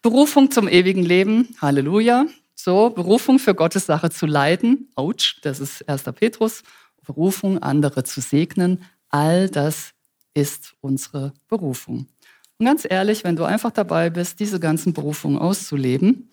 [0.00, 2.24] Berufung zum ewigen Leben, Halleluja.
[2.54, 6.04] So, Berufung für Gottes Sache zu leiden, ouch, das ist 1.
[6.14, 6.62] Petrus.
[7.04, 8.82] Berufung, andere zu segnen.
[9.10, 9.92] All das
[10.32, 12.06] ist unsere Berufung.
[12.58, 16.30] Und ganz ehrlich, wenn du einfach dabei bist, diese ganzen Berufungen auszuleben,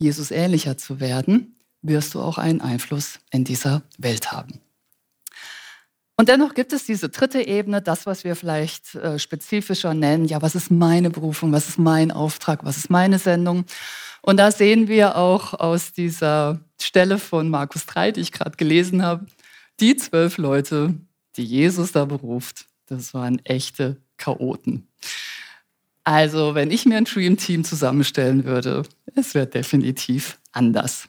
[0.00, 4.60] Jesus ähnlicher zu werden, wirst du auch einen Einfluss in dieser Welt haben.
[6.16, 10.26] Und dennoch gibt es diese dritte Ebene, das, was wir vielleicht äh, spezifischer nennen.
[10.26, 11.52] Ja, was ist meine Berufung?
[11.52, 12.64] Was ist mein Auftrag?
[12.64, 13.64] Was ist meine Sendung?
[14.20, 19.02] Und da sehen wir auch aus dieser Stelle von Markus 3, die ich gerade gelesen
[19.02, 19.26] habe,
[19.80, 20.94] die zwölf Leute,
[21.36, 24.88] die Jesus da beruft, das waren echte Chaoten.
[26.04, 28.82] Also, wenn ich mir ein Dream Team zusammenstellen würde,
[29.14, 31.08] es wäre definitiv anders.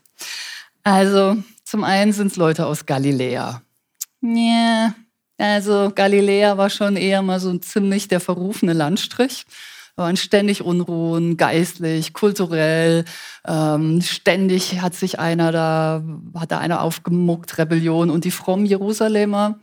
[0.83, 3.61] Also, zum einen sind es Leute aus Galiläa.
[4.21, 4.93] Ja,
[5.37, 9.45] also Galiläa war schon eher mal so ein ziemlich der verrufene Landstrich.
[9.95, 13.05] Da waren ständig Unruhen, geistlich, kulturell.
[13.45, 16.03] Ähm, ständig hat sich einer da,
[16.35, 18.09] hat da einer aufgemuckt, Rebellion.
[18.09, 19.59] Und die frommen Jerusalemer,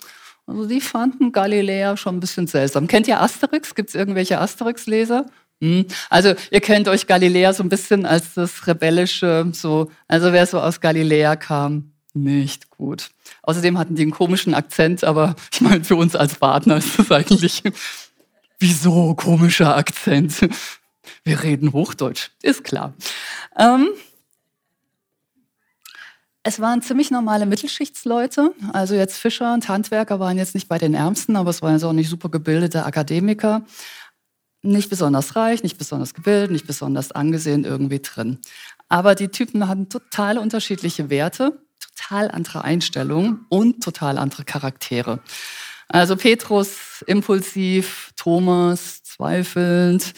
[0.48, 2.87] also die fanden Galiläa schon ein bisschen seltsam.
[2.87, 3.74] Kennt ihr Asterix?
[3.74, 5.26] Gibt es irgendwelche Asterix-Leser?
[5.61, 5.84] Hm.
[6.08, 10.61] Also ihr kennt euch Galiläa so ein bisschen als das rebellische, so, also wer so
[10.61, 13.11] aus Galiläa kam, nicht gut.
[13.42, 17.12] Außerdem hatten die einen komischen Akzent, aber ich meine, für uns als Partner ist das
[17.12, 17.62] eigentlich
[18.61, 20.48] Wieso komischer Akzent?
[21.22, 22.94] Wir reden Hochdeutsch, ist klar.
[23.56, 23.88] Ähm,
[26.48, 28.54] es waren ziemlich normale Mittelschichtsleute.
[28.72, 31.84] Also jetzt Fischer und Handwerker waren jetzt nicht bei den Ärmsten, aber es waren jetzt
[31.84, 33.66] auch nicht super gebildete Akademiker.
[34.62, 38.38] Nicht besonders reich, nicht besonders gebildet, nicht besonders angesehen irgendwie drin.
[38.88, 41.61] Aber die Typen hatten total unterschiedliche Werte,
[41.96, 45.20] total andere Einstellungen und total andere Charaktere.
[45.87, 50.14] Also Petrus impulsiv, Thomas zweifelnd,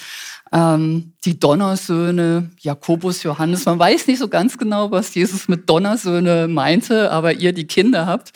[0.53, 3.67] ähm, die Donnersöhne, Jakobus, Johannes.
[3.67, 8.07] Man weiß nicht so ganz genau, was Jesus mit Donnersöhne meinte, aber ihr die Kinder
[8.07, 8.33] habt.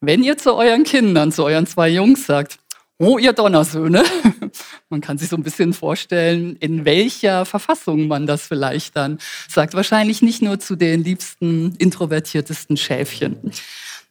[0.00, 2.58] Wenn ihr zu euren Kindern, zu euren zwei Jungs sagt,
[3.00, 4.02] Oh, ihr Donnersöhne.
[4.88, 9.74] Man kann sich so ein bisschen vorstellen, in welcher Verfassung man das vielleicht dann sagt.
[9.74, 13.52] Wahrscheinlich nicht nur zu den liebsten, introvertiertesten Schäfchen.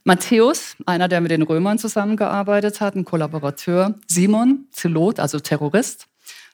[0.05, 3.95] Matthäus, einer, der mit den Römern zusammengearbeitet hat, ein Kollaborateur.
[4.07, 6.07] Simon, Zelot, also Terrorist,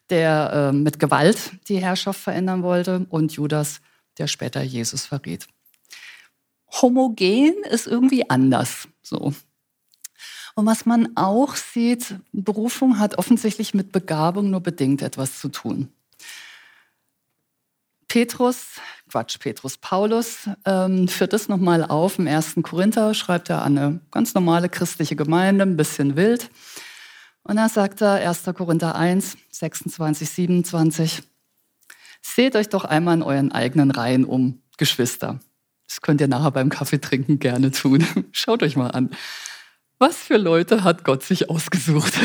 [0.10, 3.06] der äh, mit Gewalt die Herrschaft verändern wollte.
[3.10, 3.82] Und Judas,
[4.18, 5.48] der später Jesus verrät.
[6.82, 8.88] Homogen ist irgendwie anders.
[9.02, 9.34] So.
[10.56, 15.90] Und was man auch sieht, Berufung hat offensichtlich mit Begabung nur bedingt etwas zu tun.
[18.08, 22.20] Petrus, Quatsch, Petrus, Paulus ähm, führt das nochmal auf.
[22.20, 26.52] Im ersten Korinther schreibt er an eine ganz normale christliche Gemeinde, ein bisschen wild.
[27.44, 28.44] Und da sagt er, 1.
[28.56, 31.24] Korinther 1, 26, 27,
[32.26, 35.40] Seht euch doch einmal in euren eigenen Reihen um, Geschwister.
[35.86, 38.06] Das könnt ihr nachher beim Kaffeetrinken gerne tun.
[38.32, 39.12] Schaut euch mal an.
[40.00, 42.14] Was für Leute hat Gott sich ausgesucht?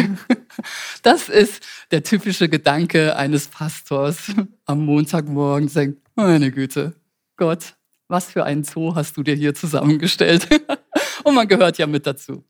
[1.02, 4.32] Das ist der typische Gedanke eines Pastors
[4.64, 5.72] am Montagmorgen.
[5.72, 6.94] Denkt, meine Güte,
[7.36, 7.76] Gott,
[8.08, 10.48] was für einen Zoo hast du dir hier zusammengestellt?
[11.22, 12.44] Und man gehört ja mit dazu.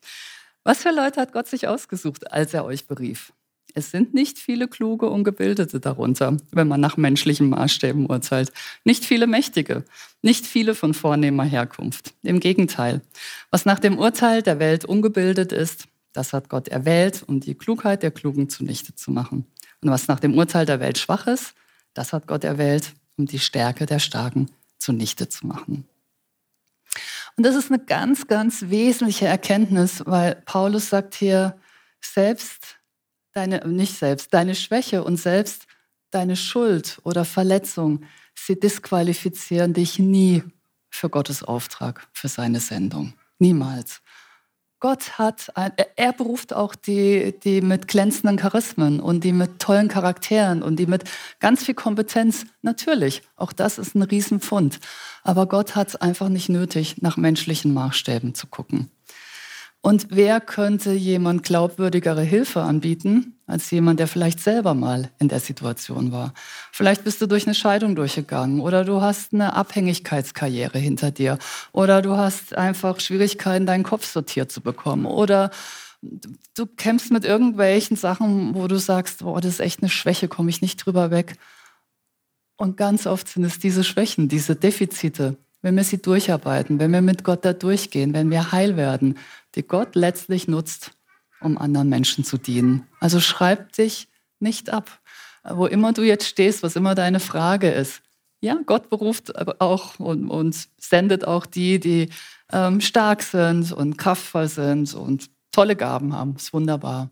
[0.68, 3.32] Was für Leute hat Gott sich ausgesucht, als er euch berief?
[3.72, 8.52] Es sind nicht viele kluge und Gebildete darunter, wenn man nach menschlichen Maßstäben urteilt.
[8.84, 9.86] Nicht viele Mächtige,
[10.20, 12.12] nicht viele von vornehmer Herkunft.
[12.22, 13.00] Im Gegenteil,
[13.50, 18.02] was nach dem Urteil der Welt ungebildet ist, das hat Gott erwählt, um die Klugheit
[18.02, 19.46] der Klugen zunichte zu machen.
[19.80, 21.54] Und was nach dem Urteil der Welt schwach ist,
[21.94, 25.88] das hat Gott erwählt, um die Stärke der Starken zunichte zu machen.
[27.38, 31.56] Und das ist eine ganz, ganz wesentliche Erkenntnis, weil Paulus sagt hier,
[32.00, 32.80] selbst
[33.32, 35.68] deine, nicht selbst, deine Schwäche und selbst
[36.10, 38.02] deine Schuld oder Verletzung,
[38.34, 40.42] sie disqualifizieren dich nie
[40.90, 43.14] für Gottes Auftrag, für seine Sendung.
[43.38, 44.02] Niemals.
[44.80, 45.52] Gott hat,
[45.96, 50.86] er beruft auch die, die mit glänzenden Charismen und die mit tollen Charakteren und die
[50.86, 51.04] mit
[51.40, 52.46] ganz viel Kompetenz.
[52.62, 54.78] Natürlich, auch das ist ein Riesenfund.
[55.24, 58.90] Aber Gott hat es einfach nicht nötig, nach menschlichen Maßstäben zu gucken.
[59.80, 65.40] Und wer könnte jemand glaubwürdigere Hilfe anbieten als jemand, der vielleicht selber mal in der
[65.40, 66.34] Situation war?
[66.72, 71.38] Vielleicht bist du durch eine Scheidung durchgegangen oder du hast eine Abhängigkeitskarriere hinter dir
[71.72, 75.50] oder du hast einfach Schwierigkeiten, deinen Kopf sortiert zu bekommen oder
[76.54, 80.50] du kämpfst mit irgendwelchen Sachen, wo du sagst, boah, das ist echt eine Schwäche, komme
[80.50, 81.36] ich nicht drüber weg.
[82.56, 87.02] Und ganz oft sind es diese Schwächen, diese Defizite, wenn wir sie durcharbeiten, wenn wir
[87.02, 89.16] mit Gott da durchgehen, wenn wir heil werden,
[89.54, 90.92] die Gott letztlich nutzt,
[91.40, 92.86] um anderen Menschen zu dienen.
[93.00, 94.08] Also schreib dich
[94.40, 95.00] nicht ab.
[95.44, 98.02] Wo immer du jetzt stehst, was immer deine Frage ist.
[98.40, 102.10] Ja, Gott beruft auch und, und sendet auch die, die
[102.52, 106.36] ähm, stark sind und kraftvoll sind und tolle Gaben haben.
[106.36, 107.10] Ist wunderbar.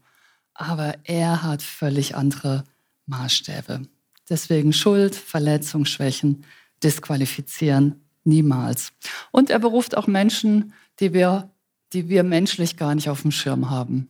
[0.55, 2.65] Aber er hat völlig andere
[3.07, 3.83] Maßstäbe.
[4.29, 6.45] Deswegen Schuld, Verletzung, Schwächen
[6.83, 8.93] disqualifizieren niemals.
[9.31, 11.51] Und er beruft auch Menschen, die wir
[11.93, 14.09] die wir menschlich gar nicht auf dem Schirm haben.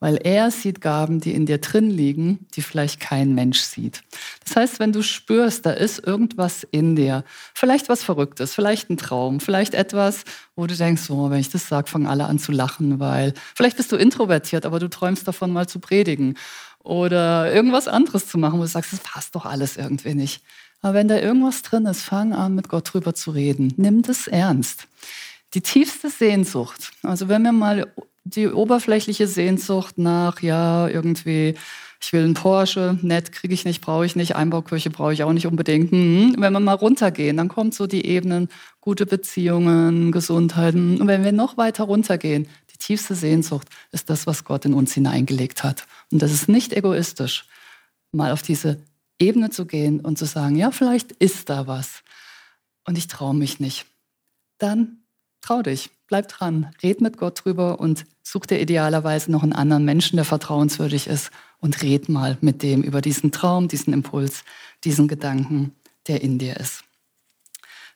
[0.00, 4.04] Weil er sieht Gaben, die in dir drin liegen, die vielleicht kein Mensch sieht.
[4.44, 8.96] Das heißt, wenn du spürst, da ist irgendwas in dir, vielleicht was Verrücktes, vielleicht ein
[8.96, 10.22] Traum, vielleicht etwas,
[10.54, 13.76] wo du denkst, oh, wenn ich das sage, fangen alle an zu lachen, weil vielleicht
[13.76, 16.36] bist du introvertiert, aber du träumst davon, mal zu predigen
[16.84, 20.42] oder irgendwas anderes zu machen, wo du sagst, das passt doch alles irgendwie nicht.
[20.80, 23.74] Aber wenn da irgendwas drin ist, fang an, mit Gott drüber zu reden.
[23.76, 24.86] Nimm das ernst.
[25.54, 27.86] Die tiefste Sehnsucht, also wenn wir mal
[28.24, 31.54] die oberflächliche Sehnsucht nach, ja, irgendwie,
[32.00, 35.32] ich will einen Porsche, nett, kriege ich nicht, brauche ich nicht, Einbaukirche brauche ich auch
[35.32, 35.90] nicht unbedingt.
[35.90, 38.48] Hm, wenn wir mal runtergehen, dann kommt so die Ebenen,
[38.80, 40.74] gute Beziehungen, Gesundheit.
[40.74, 44.92] Und wenn wir noch weiter runtergehen, die tiefste Sehnsucht ist das, was Gott in uns
[44.92, 45.86] hineingelegt hat.
[46.12, 47.46] Und das ist nicht egoistisch,
[48.12, 48.78] mal auf diese
[49.18, 52.02] Ebene zu gehen und zu sagen, ja, vielleicht ist da was
[52.86, 53.86] und ich traue mich nicht.
[54.58, 54.98] Dann
[55.40, 59.84] trau dich, bleib dran, red mit Gott drüber und such dir idealerweise noch einen anderen
[59.84, 64.44] Menschen, der vertrauenswürdig ist und red mal mit dem über diesen Traum, diesen Impuls,
[64.84, 65.72] diesen Gedanken,
[66.06, 66.84] der in dir ist.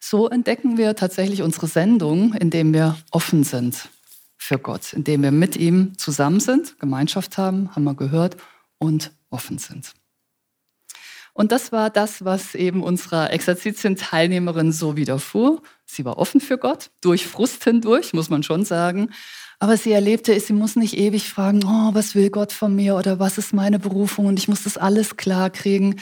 [0.01, 3.89] So entdecken wir tatsächlich unsere Sendung, indem wir offen sind
[4.37, 8.37] für Gott, indem wir mit ihm zusammen sind, Gemeinschaft haben, haben wir gehört,
[8.79, 9.95] und offen sind.
[11.35, 15.63] Und das war das, was eben unserer Exerzitien-Teilnehmerin so widerfuhr.
[15.87, 19.11] Sie war offen für Gott, durch Frust hindurch, muss man schon sagen.
[19.59, 22.97] Aber sie erlebte es, sie muss nicht ewig fragen, oh, was will Gott von mir
[22.97, 26.01] oder was ist meine Berufung und ich muss das alles klar kriegen,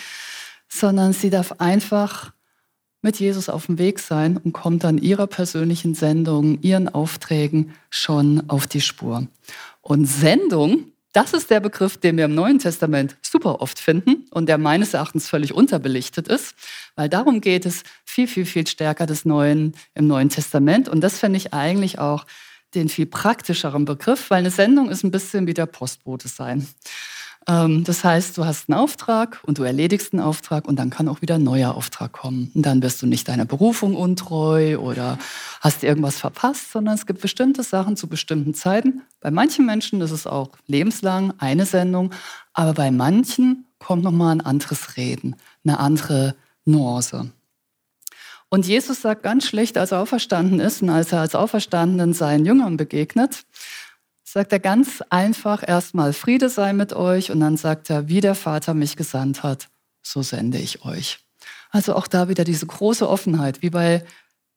[0.68, 2.32] sondern sie darf einfach
[3.02, 8.48] mit Jesus auf dem Weg sein und kommt dann ihrer persönlichen Sendung, ihren Aufträgen schon
[8.48, 9.26] auf die Spur.
[9.80, 14.46] Und Sendung das ist der Begriff, den wir im Neuen Testament super oft finden und
[14.46, 16.54] der meines Erachtens völlig unterbelichtet ist,
[16.94, 20.88] weil darum geht es viel, viel, viel stärker des Neuen im Neuen Testament.
[20.88, 22.26] Und das finde ich eigentlich auch
[22.74, 26.68] den viel praktischeren Begriff, weil eine Sendung ist ein bisschen wie der Postbote sein.
[27.48, 31.08] Ähm, das heißt, du hast einen Auftrag und du erledigst einen Auftrag und dann kann
[31.08, 32.50] auch wieder ein neuer Auftrag kommen.
[32.54, 35.18] Und dann wirst du nicht deiner Berufung untreu oder
[35.60, 39.02] hast irgendwas verpasst, sondern es gibt bestimmte Sachen zu bestimmten Zeiten.
[39.20, 42.12] Bei manchen Menschen ist es auch lebenslang eine Sendung,
[42.52, 47.30] aber bei manchen kommt nochmal ein anderes Reden, eine andere Nuance.
[48.50, 52.44] Und Jesus sagt ganz schlecht, als er auferstanden ist und als er als Auferstandenen seinen
[52.44, 53.44] Jüngern begegnet,
[54.32, 58.36] sagt er ganz einfach erstmal, Friede sei mit euch und dann sagt er, wie der
[58.36, 59.68] Vater mich gesandt hat,
[60.02, 61.18] so sende ich euch.
[61.70, 64.04] Also auch da wieder diese große Offenheit, wie bei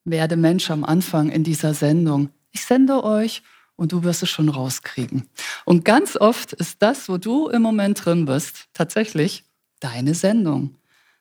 [0.06, 2.30] werde Mensch am Anfang in dieser Sendung.
[2.52, 3.42] Ich sende euch
[3.76, 5.28] und du wirst es schon rauskriegen.
[5.66, 9.44] Und ganz oft ist das, wo du im Moment drin bist, tatsächlich
[9.80, 10.76] deine Sendung,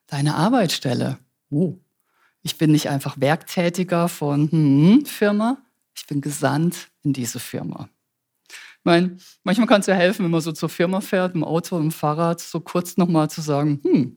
[0.07, 1.19] deine Arbeitsstelle.
[1.49, 1.79] Oh,
[2.43, 5.57] ich bin nicht einfach Werktätiger von hm, Firma,
[5.97, 7.89] ich bin gesandt in diese Firma.
[8.85, 11.93] Meine, manchmal kann es ja helfen, wenn man so zur Firma fährt, im Auto, im
[11.93, 14.17] Fahrrad, so kurz nochmal zu sagen, hm,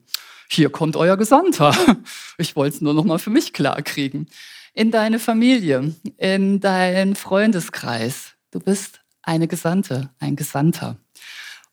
[0.49, 1.75] hier kommt euer Gesandter.
[2.37, 4.27] Ich wollte es nur nochmal für mich klarkriegen.
[4.73, 8.33] In deine Familie, in deinen Freundeskreis.
[8.51, 10.97] Du bist eine Gesandte, ein Gesandter.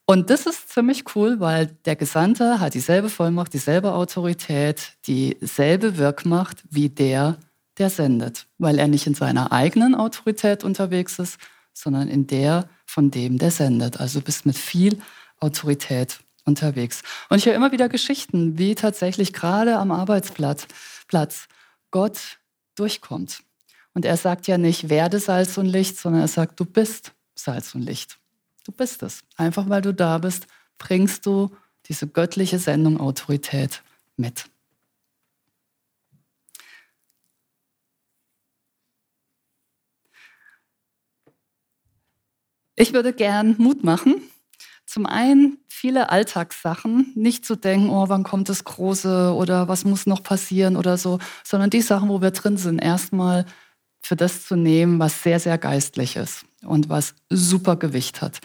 [0.05, 6.63] Und das ist ziemlich cool, weil der Gesandte hat dieselbe Vollmacht, dieselbe Autorität, dieselbe Wirkmacht
[6.71, 7.39] wie der,
[7.79, 11.39] der sendet, weil er nicht in seiner eigenen Autorität unterwegs ist,
[11.73, 14.01] sondern in der von dem, der sendet.
[14.01, 14.99] Also du bist mit viel
[15.41, 17.03] Autorität unterwegs.
[17.29, 20.67] Und ich höre immer wieder Geschichten, wie tatsächlich gerade am Arbeitsplatz
[21.09, 21.47] Platz
[21.91, 22.39] Gott
[22.75, 23.43] durchkommt.
[23.95, 27.75] Und er sagt ja nicht, werde Salz und Licht, sondern er sagt, du bist Salz
[27.75, 28.19] und Licht.
[28.65, 29.23] Du bist es.
[29.37, 30.47] Einfach weil du da bist,
[30.79, 31.55] bringst du
[31.89, 33.83] diese göttliche Sendung Autorität
[34.17, 34.47] mit.
[42.83, 44.17] Ich würde gern Mut machen.
[44.87, 50.05] Zum einen viele Alltagssachen, nicht zu denken, oh, wann kommt das Große oder was muss
[50.07, 53.47] noch passieren oder so, sondern die Sachen, wo wir drin sind, erstmal
[54.03, 58.41] für das zu nehmen, was sehr, sehr geistlich ist und was super Gewicht hat.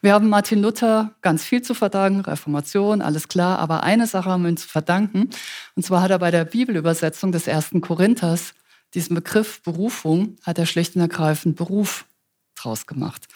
[0.00, 4.44] Wir haben Martin Luther ganz viel zu verdanken, Reformation, alles klar, aber eine Sache haben
[4.44, 5.28] wir ihm zu verdanken,
[5.74, 8.54] und zwar hat er bei der Bibelübersetzung des ersten Korinthers
[8.94, 12.06] diesen Begriff Berufung, hat er schlicht und ergreifend Beruf
[12.54, 13.28] draus gemacht.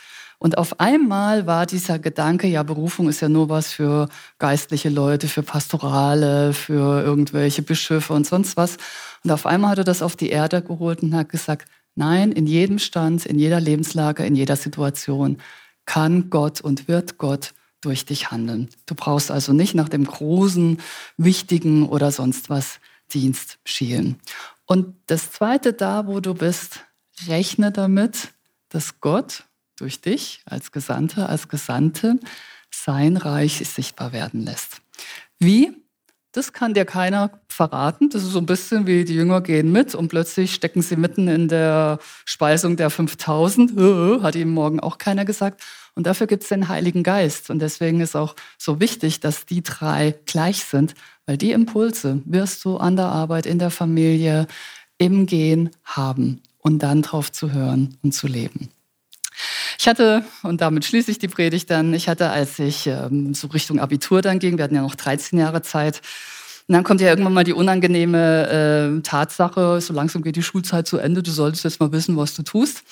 [0.47, 5.27] Und auf einmal war dieser Gedanke, ja, Berufung ist ja nur was für geistliche Leute,
[5.27, 8.77] für Pastorale, für irgendwelche Bischöfe und sonst was.
[9.25, 12.47] Und auf einmal hat er das auf die Erde geholt und hat gesagt, nein, in
[12.47, 15.39] jedem Stand, in jeder Lebenslage, in jeder Situation
[15.85, 18.69] kann Gott und wird Gott durch dich handeln.
[18.87, 20.79] Du brauchst also nicht nach dem großen,
[21.17, 22.79] wichtigen oder sonst was
[23.13, 24.21] Dienst schielen.
[24.65, 26.85] Und das Zweite da, wo du bist,
[27.27, 28.29] rechne damit,
[28.69, 29.46] dass Gott
[29.77, 32.19] durch dich als Gesandter, als Gesandte
[32.71, 34.83] sein Reich sichtbar werden lässt.
[35.39, 35.73] Wie?
[36.33, 38.11] Das kann dir keiner verraten.
[38.11, 41.29] Das ist so ein bisschen wie die Jünger gehen mit und plötzlich stecken sie mitten
[41.29, 43.71] in der Speisung der 5000.
[43.71, 45.63] Äh, hat ihm morgen auch keiner gesagt.
[45.95, 47.49] Und dafür gibt es den Heiligen Geist.
[47.49, 52.63] Und deswegen ist auch so wichtig, dass die drei gleich sind, weil die Impulse wirst
[52.67, 54.47] du an der Arbeit, in der Familie,
[54.99, 58.69] im Gehen haben und dann drauf zu hören und zu leben.
[59.79, 63.49] Ich hatte, und damit schließe ich die Predigt dann, ich hatte, als ich ähm, so
[63.49, 66.01] Richtung Abitur dann ging, wir hatten ja noch 13 Jahre Zeit,
[66.69, 70.89] und dann kommt ja irgendwann mal die unangenehme äh, Tatsache, so langsam geht die Schulzeit
[70.89, 72.83] zu Ende, du solltest jetzt mal wissen, was du tust.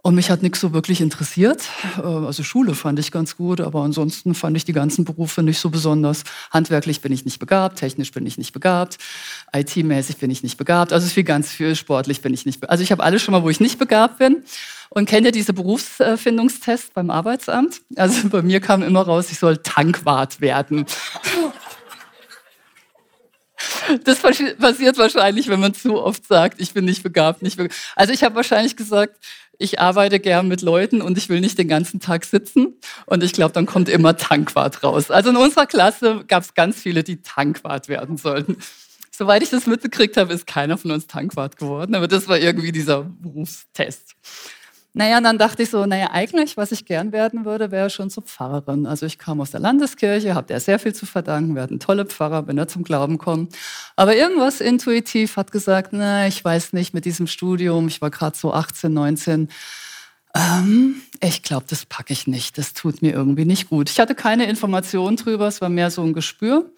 [0.00, 1.62] Und mich hat nichts so wirklich interessiert.
[1.98, 5.58] Äh, also Schule fand ich ganz gut, aber ansonsten fand ich die ganzen Berufe nicht
[5.58, 6.22] so besonders.
[6.52, 8.98] Handwerklich bin ich nicht begabt, technisch bin ich nicht begabt,
[9.52, 10.92] IT-mäßig bin ich nicht begabt.
[10.92, 12.60] Also viel ganz viel sportlich bin ich nicht.
[12.60, 12.70] begabt.
[12.70, 14.44] Also ich habe alles schon mal, wo ich nicht begabt bin.
[14.90, 17.82] Und kennt ihr diese Berufsfindungstests beim Arbeitsamt?
[17.96, 20.86] Also bei mir kam immer raus, ich soll Tankwart werden.
[24.04, 27.74] Das passiert wahrscheinlich, wenn man zu oft sagt, ich bin nicht begabt, nicht begabt.
[27.96, 29.16] Also ich habe wahrscheinlich gesagt,
[29.58, 32.76] ich arbeite gern mit Leuten und ich will nicht den ganzen Tag sitzen.
[33.06, 35.10] Und ich glaube, dann kommt immer Tankwart raus.
[35.10, 38.56] Also in unserer Klasse gab es ganz viele, die Tankwart werden sollten.
[39.10, 41.96] Soweit ich das mitgekriegt habe, ist keiner von uns Tankwart geworden.
[41.96, 44.14] Aber das war irgendwie dieser Berufstest.
[44.98, 48.20] Naja, dann dachte ich so, naja, eigentlich, was ich gern werden würde, wäre schon so
[48.20, 48.84] Pfarrerin.
[48.84, 51.54] Also ich kam aus der Landeskirche, habe der sehr viel zu verdanken.
[51.54, 53.48] Wir hatten tolle Pfarrer, bin da zum Glauben gekommen.
[53.94, 58.36] Aber irgendwas intuitiv hat gesagt, na, ich weiß nicht, mit diesem Studium, ich war gerade
[58.36, 59.48] so 18, 19,
[60.34, 62.58] ähm, ich glaube, das packe ich nicht.
[62.58, 63.90] Das tut mir irgendwie nicht gut.
[63.90, 66.72] Ich hatte keine Informationen drüber, es war mehr so ein Gespür.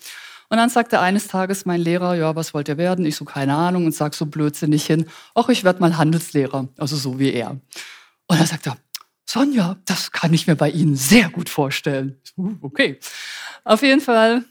[0.51, 3.07] Und dann sagte eines Tages mein Lehrer, ja, was wollt ihr werden?
[3.07, 6.97] Ich so, keine Ahnung und sag so blödsinnig hin, ach, ich werde mal Handelslehrer, also
[6.97, 7.57] so wie er.
[8.31, 8.77] Und dann sagt er,
[9.27, 12.21] Sonja, das kann ich mir bei Ihnen sehr gut vorstellen.
[12.37, 13.01] Uh, okay.
[13.65, 14.45] Auf jeden Fall,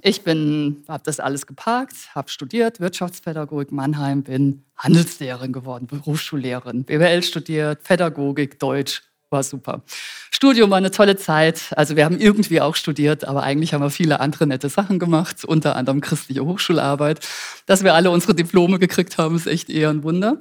[0.00, 7.22] ich bin, habe das alles geparkt, habe studiert, Wirtschaftspädagogik Mannheim, bin Handelslehrerin geworden, Berufsschullehrerin, BWL
[7.22, 9.82] studiert, Pädagogik, Deutsch, war super.
[10.30, 11.74] Studium war eine tolle Zeit.
[11.76, 15.44] Also wir haben irgendwie auch studiert, aber eigentlich haben wir viele andere nette Sachen gemacht,
[15.44, 17.20] unter anderem christliche Hochschularbeit.
[17.66, 20.38] Dass wir alle unsere Diplome gekriegt haben, ist echt eher ein Wunder.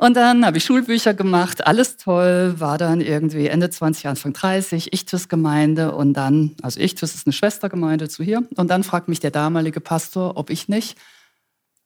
[0.00, 4.92] Und dann habe ich Schulbücher gemacht, alles toll, war dann irgendwie Ende 20, Anfang 30,
[4.92, 9.32] Ichtus-Gemeinde und dann, also Ichtus ist eine Schwestergemeinde zu hier, und dann fragt mich der
[9.32, 10.96] damalige Pastor, ob ich nicht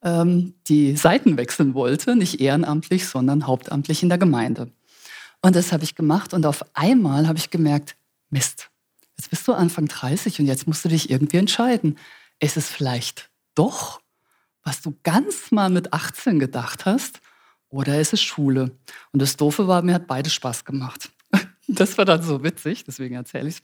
[0.03, 4.71] ähm, die Seiten wechseln wollte, nicht ehrenamtlich, sondern hauptamtlich in der Gemeinde.
[5.41, 7.97] Und das habe ich gemacht und auf einmal habe ich gemerkt,
[8.29, 8.69] Mist,
[9.17, 11.97] jetzt bist du Anfang 30 und jetzt musst du dich irgendwie entscheiden.
[12.41, 14.03] Ist es vielleicht doch,
[14.65, 17.23] was du ganz mal mit 18 gedacht hast,
[17.73, 18.71] oder ist es Schule?
[19.13, 21.11] Und das Doofe war, mir hat beides Spaß gemacht.
[21.69, 23.63] Das war dann so witzig, deswegen erzähle ich es.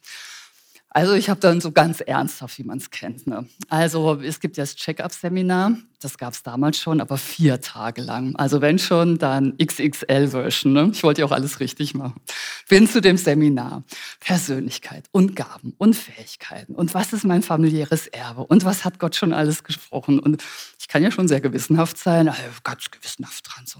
[0.99, 3.29] Also ich habe dann so ganz ernsthaft, wie man es kennt.
[3.29, 3.47] Ne?
[3.69, 8.35] Also es gibt ja das Check-up-Seminar, das gab es damals schon, aber vier Tage lang.
[8.35, 10.73] Also wenn schon, dann XXL-Version.
[10.73, 10.91] Ne?
[10.93, 12.21] Ich wollte ja auch alles richtig machen.
[12.69, 13.85] Bin zu dem Seminar.
[14.19, 16.75] Persönlichkeit und Gaben und Fähigkeiten.
[16.75, 18.45] Und was ist mein familiäres Erbe?
[18.45, 20.19] Und was hat Gott schon alles gesprochen?
[20.19, 20.43] Und
[20.81, 23.79] ich kann ja schon sehr gewissenhaft sein, also ganz gewissenhaft dran so.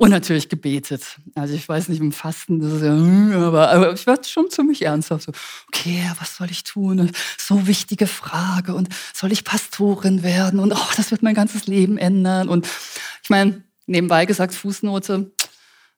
[0.00, 1.18] Und natürlich gebetet.
[1.34, 4.80] Also ich weiß nicht, im Fasten, das ist ja, aber, aber ich war schon ziemlich
[4.80, 5.24] ernsthaft.
[5.24, 5.32] So,
[5.68, 7.00] okay, was soll ich tun?
[7.00, 8.74] Und so wichtige Frage.
[8.74, 10.58] Und soll ich Pastorin werden?
[10.58, 12.48] Und oh, das wird mein ganzes Leben ändern.
[12.48, 12.66] Und
[13.22, 15.32] ich meine, nebenbei gesagt, Fußnote,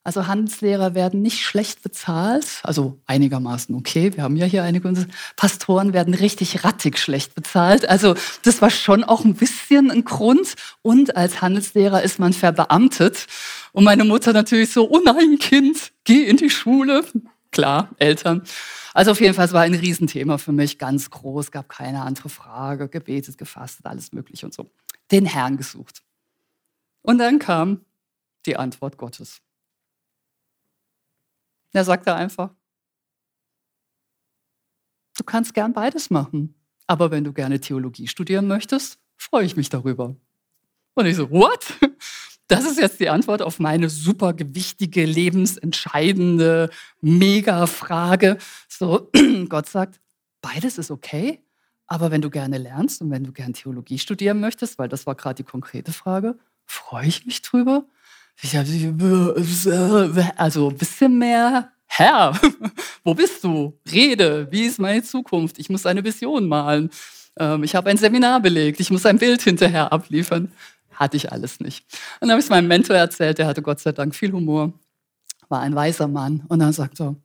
[0.05, 4.13] also Handelslehrer werden nicht schlecht bezahlt, also einigermaßen okay.
[4.15, 4.93] Wir haben ja hier einige
[5.37, 7.89] Pastoren werden richtig rattig schlecht bezahlt.
[7.89, 10.55] Also das war schon auch ein bisschen ein Grund.
[10.83, 13.27] Und als Handelslehrer ist man verbeamtet.
[13.71, 17.05] Und meine Mutter natürlich so, oh nein, Kind, geh in die Schule.
[17.53, 18.43] Klar, Eltern.
[18.95, 22.29] Also auf jeden Fall, es war ein Riesenthema für mich, ganz groß, gab keine andere
[22.29, 24.69] Frage, gebetet, gefastet, alles mögliche und so.
[25.13, 26.03] Den Herrn gesucht.
[27.03, 27.85] Und dann kam
[28.47, 29.41] die Antwort Gottes.
[31.73, 32.55] Er sagte einfach,
[35.17, 36.55] du kannst gern beides machen,
[36.87, 40.17] aber wenn du gerne Theologie studieren möchtest, freue ich mich darüber.
[40.95, 41.75] Und ich so, what?
[42.49, 46.69] Das ist jetzt die Antwort auf meine super gewichtige, lebensentscheidende
[47.01, 48.37] Mega-Frage.
[48.69, 49.11] So,
[49.49, 50.01] Gott sagt,
[50.43, 51.43] beides ist okay,
[51.87, 55.15] aber wenn du gerne lernst und wenn du gerne Theologie studieren möchtest, weil das war
[55.15, 57.87] gerade die konkrete Frage, freue ich mich drüber.
[58.41, 59.35] Ich habe
[60.37, 62.39] also ein bisschen mehr, Herr,
[63.05, 63.79] wo bist du?
[63.91, 65.59] Rede, wie ist meine Zukunft?
[65.59, 66.91] Ich muss eine Vision malen.
[67.39, 70.51] Ähm, ich habe ein Seminar belegt, ich muss ein Bild hinterher abliefern.
[70.95, 71.85] Hatte ich alles nicht.
[72.21, 74.73] Und dann habe ich es meinem Mentor erzählt, der hatte Gott sei Dank viel Humor,
[75.49, 76.45] war ein weiser Mann.
[76.49, 77.17] Und dann sagt er,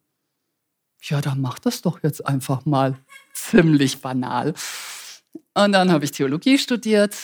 [1.01, 2.97] ja, dann mach das doch jetzt einfach mal.
[3.33, 4.53] Ziemlich banal.
[5.53, 7.15] Und dann habe ich Theologie studiert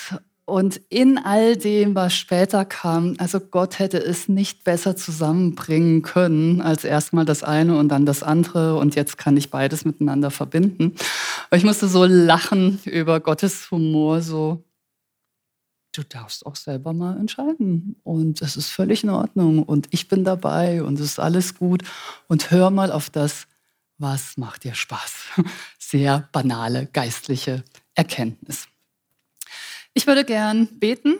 [0.46, 6.62] und in all dem, was später kam, also Gott hätte es nicht besser zusammenbringen können,
[6.62, 8.76] als erstmal das eine und dann das andere.
[8.76, 10.96] Und jetzt kann ich beides miteinander verbinden.
[11.48, 14.66] Aber ich musste so lachen über Gottes Humor, so,
[15.94, 17.96] du darfst auch selber mal entscheiden.
[18.04, 19.64] Und es ist völlig in Ordnung.
[19.64, 21.84] Und ich bin dabei und es ist alles gut.
[22.28, 23.48] Und hör mal auf das,
[23.98, 25.14] was macht dir Spaß.
[25.80, 27.64] Sehr banale geistliche
[27.96, 28.68] Erkenntnis.
[29.94, 31.16] Ich würde gern beten.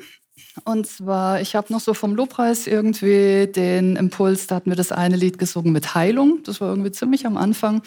[0.66, 4.92] Und zwar, ich habe noch so vom Lobpreis irgendwie den Impuls, da hatten wir das
[4.92, 6.42] eine Lied gesungen mit Heilung.
[6.44, 7.82] Das war irgendwie ziemlich am Anfang.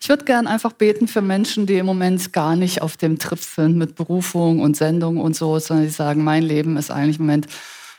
[0.00, 3.38] Ich würde gern einfach beten für Menschen, die im Moment gar nicht auf dem Trip
[3.38, 7.26] sind mit Berufung und Sendung und so, sondern die sagen, mein Leben ist eigentlich im
[7.26, 7.46] Moment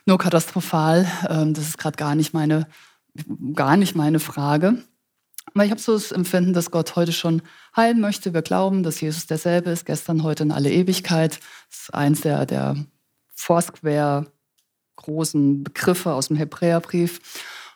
[0.06, 1.08] nur katastrophal.
[1.30, 2.68] Ähm, das ist gerade gar nicht meine,
[3.54, 4.84] gar nicht meine Frage.
[5.54, 7.42] Aber ich habe so das Empfinden, dass Gott heute schon
[7.80, 8.34] heilen möchte.
[8.34, 11.40] Wir glauben, dass Jesus derselbe ist, gestern, heute in alle Ewigkeit.
[11.70, 12.76] Das ist eins der, der
[13.34, 14.28] Foursquare
[14.98, 17.22] großen Begriffe aus dem Hebräerbrief.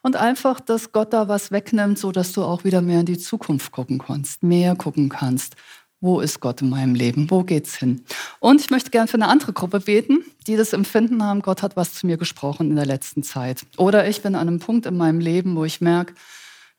[0.02, 3.18] Und einfach, dass Gott da was wegnimmt, so dass du auch wieder mehr in die
[3.18, 5.56] Zukunft gucken kannst, mehr gucken kannst.
[6.02, 7.32] Wo ist Gott in meinem Leben?
[7.32, 8.04] Wo geht's hin?
[8.42, 11.78] Und ich möchte gerne für eine andere Gruppe beten, die das Empfinden haben, Gott hat
[11.78, 13.66] was zu mir gesprochen in der letzten Zeit.
[13.78, 16.14] Oder ich bin an einem Punkt in meinem Leben, wo ich merke,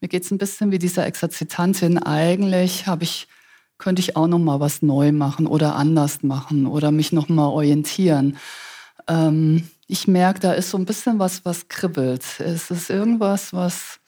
[0.05, 1.97] mir geht es ein bisschen wie dieser Exerzitantin.
[1.97, 3.27] Eigentlich habe ich,
[3.79, 7.47] könnte ich auch noch mal was neu machen oder anders machen oder mich noch mal
[7.47, 8.37] orientieren.
[9.09, 12.23] Ähm, ich merke, da ist so ein bisschen was, was kribbelt.
[12.39, 13.99] Es ist irgendwas, was,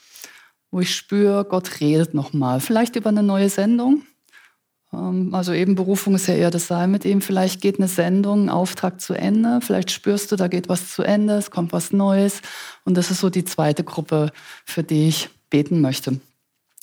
[0.70, 2.60] wo ich spüre, Gott redet noch mal.
[2.60, 4.02] Vielleicht über eine neue Sendung.
[4.92, 7.22] Ähm, also eben Berufung ist ja eher das Sein mit ihm.
[7.22, 9.60] Vielleicht geht eine Sendung, ein Auftrag zu Ende.
[9.62, 12.42] Vielleicht spürst du, da geht was zu Ende, es kommt was Neues.
[12.84, 14.30] Und das ist so die zweite Gruppe,
[14.66, 16.20] für die ich beten möchte.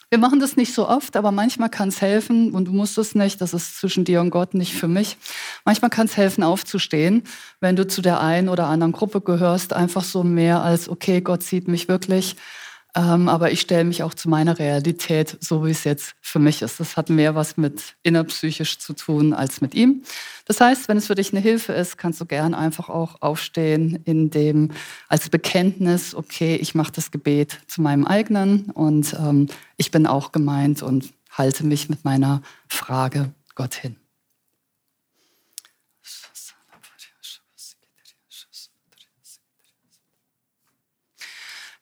[0.10, 3.16] Wir machen das nicht so oft, aber manchmal kann es helfen, und du musst es
[3.16, 5.18] nicht, das ist zwischen dir und Gott, nicht für mich.
[5.66, 7.24] Manchmal kann es helfen, aufzustehen,
[7.62, 11.42] wenn du zu der einen oder anderen Gruppe gehörst, einfach so mehr als, okay, Gott
[11.42, 12.36] sieht mich wirklich,
[12.96, 16.62] ähm, aber ich stelle mich auch zu meiner Realität, so wie es jetzt für mich
[16.62, 16.80] ist.
[16.80, 20.04] Das hat mehr was mit innerpsychisch zu tun als mit ihm.
[20.46, 24.00] Das heißt, wenn es für dich eine Hilfe ist, kannst du gern einfach auch aufstehen
[24.06, 24.72] in dem
[25.08, 30.32] als Bekenntnis, okay, ich mache das Gebet zu meinem eigenen und ähm, ich bin auch
[30.32, 34.03] gemeint und halte mich mit meiner Frage Gott hin.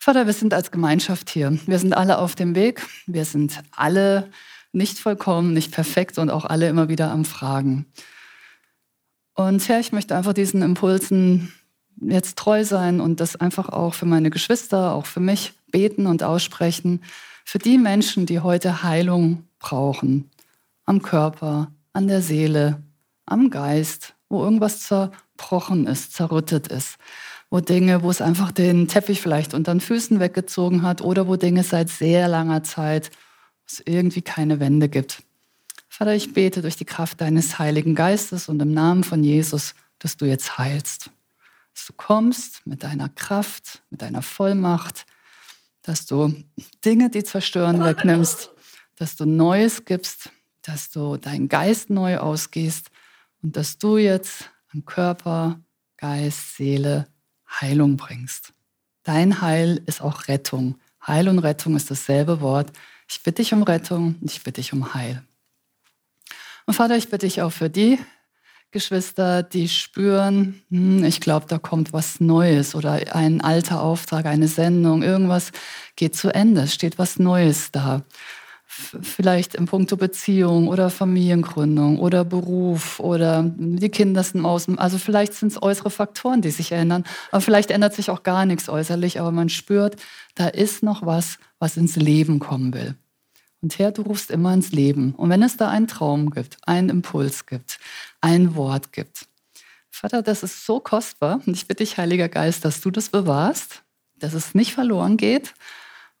[0.04, 1.56] Vater, wir sind als Gemeinschaft hier.
[1.66, 2.84] Wir sind alle auf dem Weg.
[3.06, 4.30] Wir sind alle
[4.72, 7.86] nicht vollkommen, nicht perfekt und auch alle immer wieder am Fragen.
[9.34, 11.52] Und Herr, ich möchte einfach diesen Impulsen
[12.00, 16.24] jetzt treu sein und das einfach auch für meine Geschwister, auch für mich beten und
[16.24, 17.04] aussprechen.
[17.44, 20.32] Für die Menschen, die heute Heilung brauchen.
[20.84, 22.82] Am Körper, an der Seele,
[23.24, 26.98] am Geist, wo irgendwas zerbrochen ist, zerrüttet ist.
[27.52, 31.36] Wo Dinge, wo es einfach den Teppich vielleicht unter den Füßen weggezogen hat oder wo
[31.36, 33.10] Dinge seit sehr langer Zeit,
[33.66, 35.22] es irgendwie keine Wände gibt.
[35.86, 40.16] Vater, ich bete durch die Kraft deines Heiligen Geistes und im Namen von Jesus, dass
[40.16, 41.10] du jetzt heilst.
[41.74, 45.04] Dass du kommst mit deiner Kraft, mit deiner Vollmacht,
[45.82, 46.34] dass du
[46.86, 48.50] Dinge, die zerstören, wegnimmst,
[48.96, 50.30] dass du Neues gibst,
[50.62, 52.88] dass du deinen Geist neu ausgehst
[53.42, 55.60] und dass du jetzt am Körper,
[55.98, 57.11] Geist, Seele
[57.60, 58.52] Heilung bringst.
[59.02, 60.78] Dein Heil ist auch Rettung.
[61.06, 62.72] Heil und Rettung ist dasselbe Wort.
[63.08, 65.22] Ich bitte dich um Rettung und ich bitte dich um Heil.
[66.66, 67.98] Und Vater, ich bitte dich auch für die
[68.70, 74.48] Geschwister, die spüren, hm, ich glaube, da kommt was Neues oder ein alter Auftrag, eine
[74.48, 75.52] Sendung, irgendwas
[75.94, 78.02] geht zu Ende, es steht was Neues da
[79.02, 84.78] vielleicht im Punkto Beziehung oder Familiengründung oder Beruf oder die Kinder sind außen.
[84.78, 88.46] Also vielleicht sind es äußere Faktoren, die sich ändern, aber vielleicht ändert sich auch gar
[88.46, 89.96] nichts äußerlich, aber man spürt,
[90.34, 92.94] da ist noch was, was ins Leben kommen will.
[93.60, 95.14] Und Herr, du rufst immer ins Leben.
[95.14, 97.78] Und wenn es da einen Traum gibt, einen Impuls gibt,
[98.20, 99.28] ein Wort gibt,
[99.90, 101.40] Vater, das ist so kostbar.
[101.46, 103.82] Und ich bitte dich, Heiliger Geist, dass du das bewahrst,
[104.16, 105.54] dass es nicht verloren geht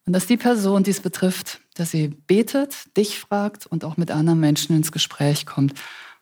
[0.04, 4.10] und dass die Person, die es betrifft, dass sie betet, dich fragt und auch mit
[4.10, 5.74] anderen Menschen ins Gespräch kommt.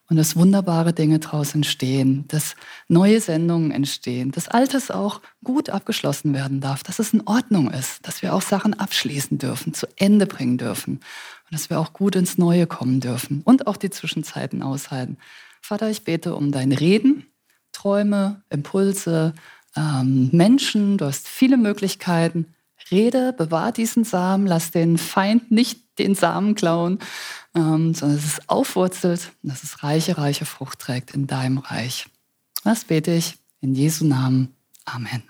[0.09, 2.57] Und dass wunderbare Dinge daraus entstehen, dass
[2.89, 8.05] neue Sendungen entstehen, dass Altes auch gut abgeschlossen werden darf, dass es in Ordnung ist,
[8.09, 12.17] dass wir auch Sachen abschließen dürfen, zu Ende bringen dürfen und dass wir auch gut
[12.17, 15.17] ins Neue kommen dürfen und auch die Zwischenzeiten aushalten.
[15.61, 17.27] Vater, ich bete um dein Reden,
[17.71, 19.35] Träume, Impulse,
[19.77, 22.55] ähm, Menschen, du hast viele Möglichkeiten,
[22.91, 26.99] Rede, bewahr diesen Samen, lass den Feind nicht den Samen klauen,
[27.55, 32.07] ähm, sondern dass es aufwurzelt und dass es reiche, reiche Frucht trägt in deinem Reich.
[32.65, 34.55] Das bete ich in Jesu Namen.
[34.85, 35.30] Amen.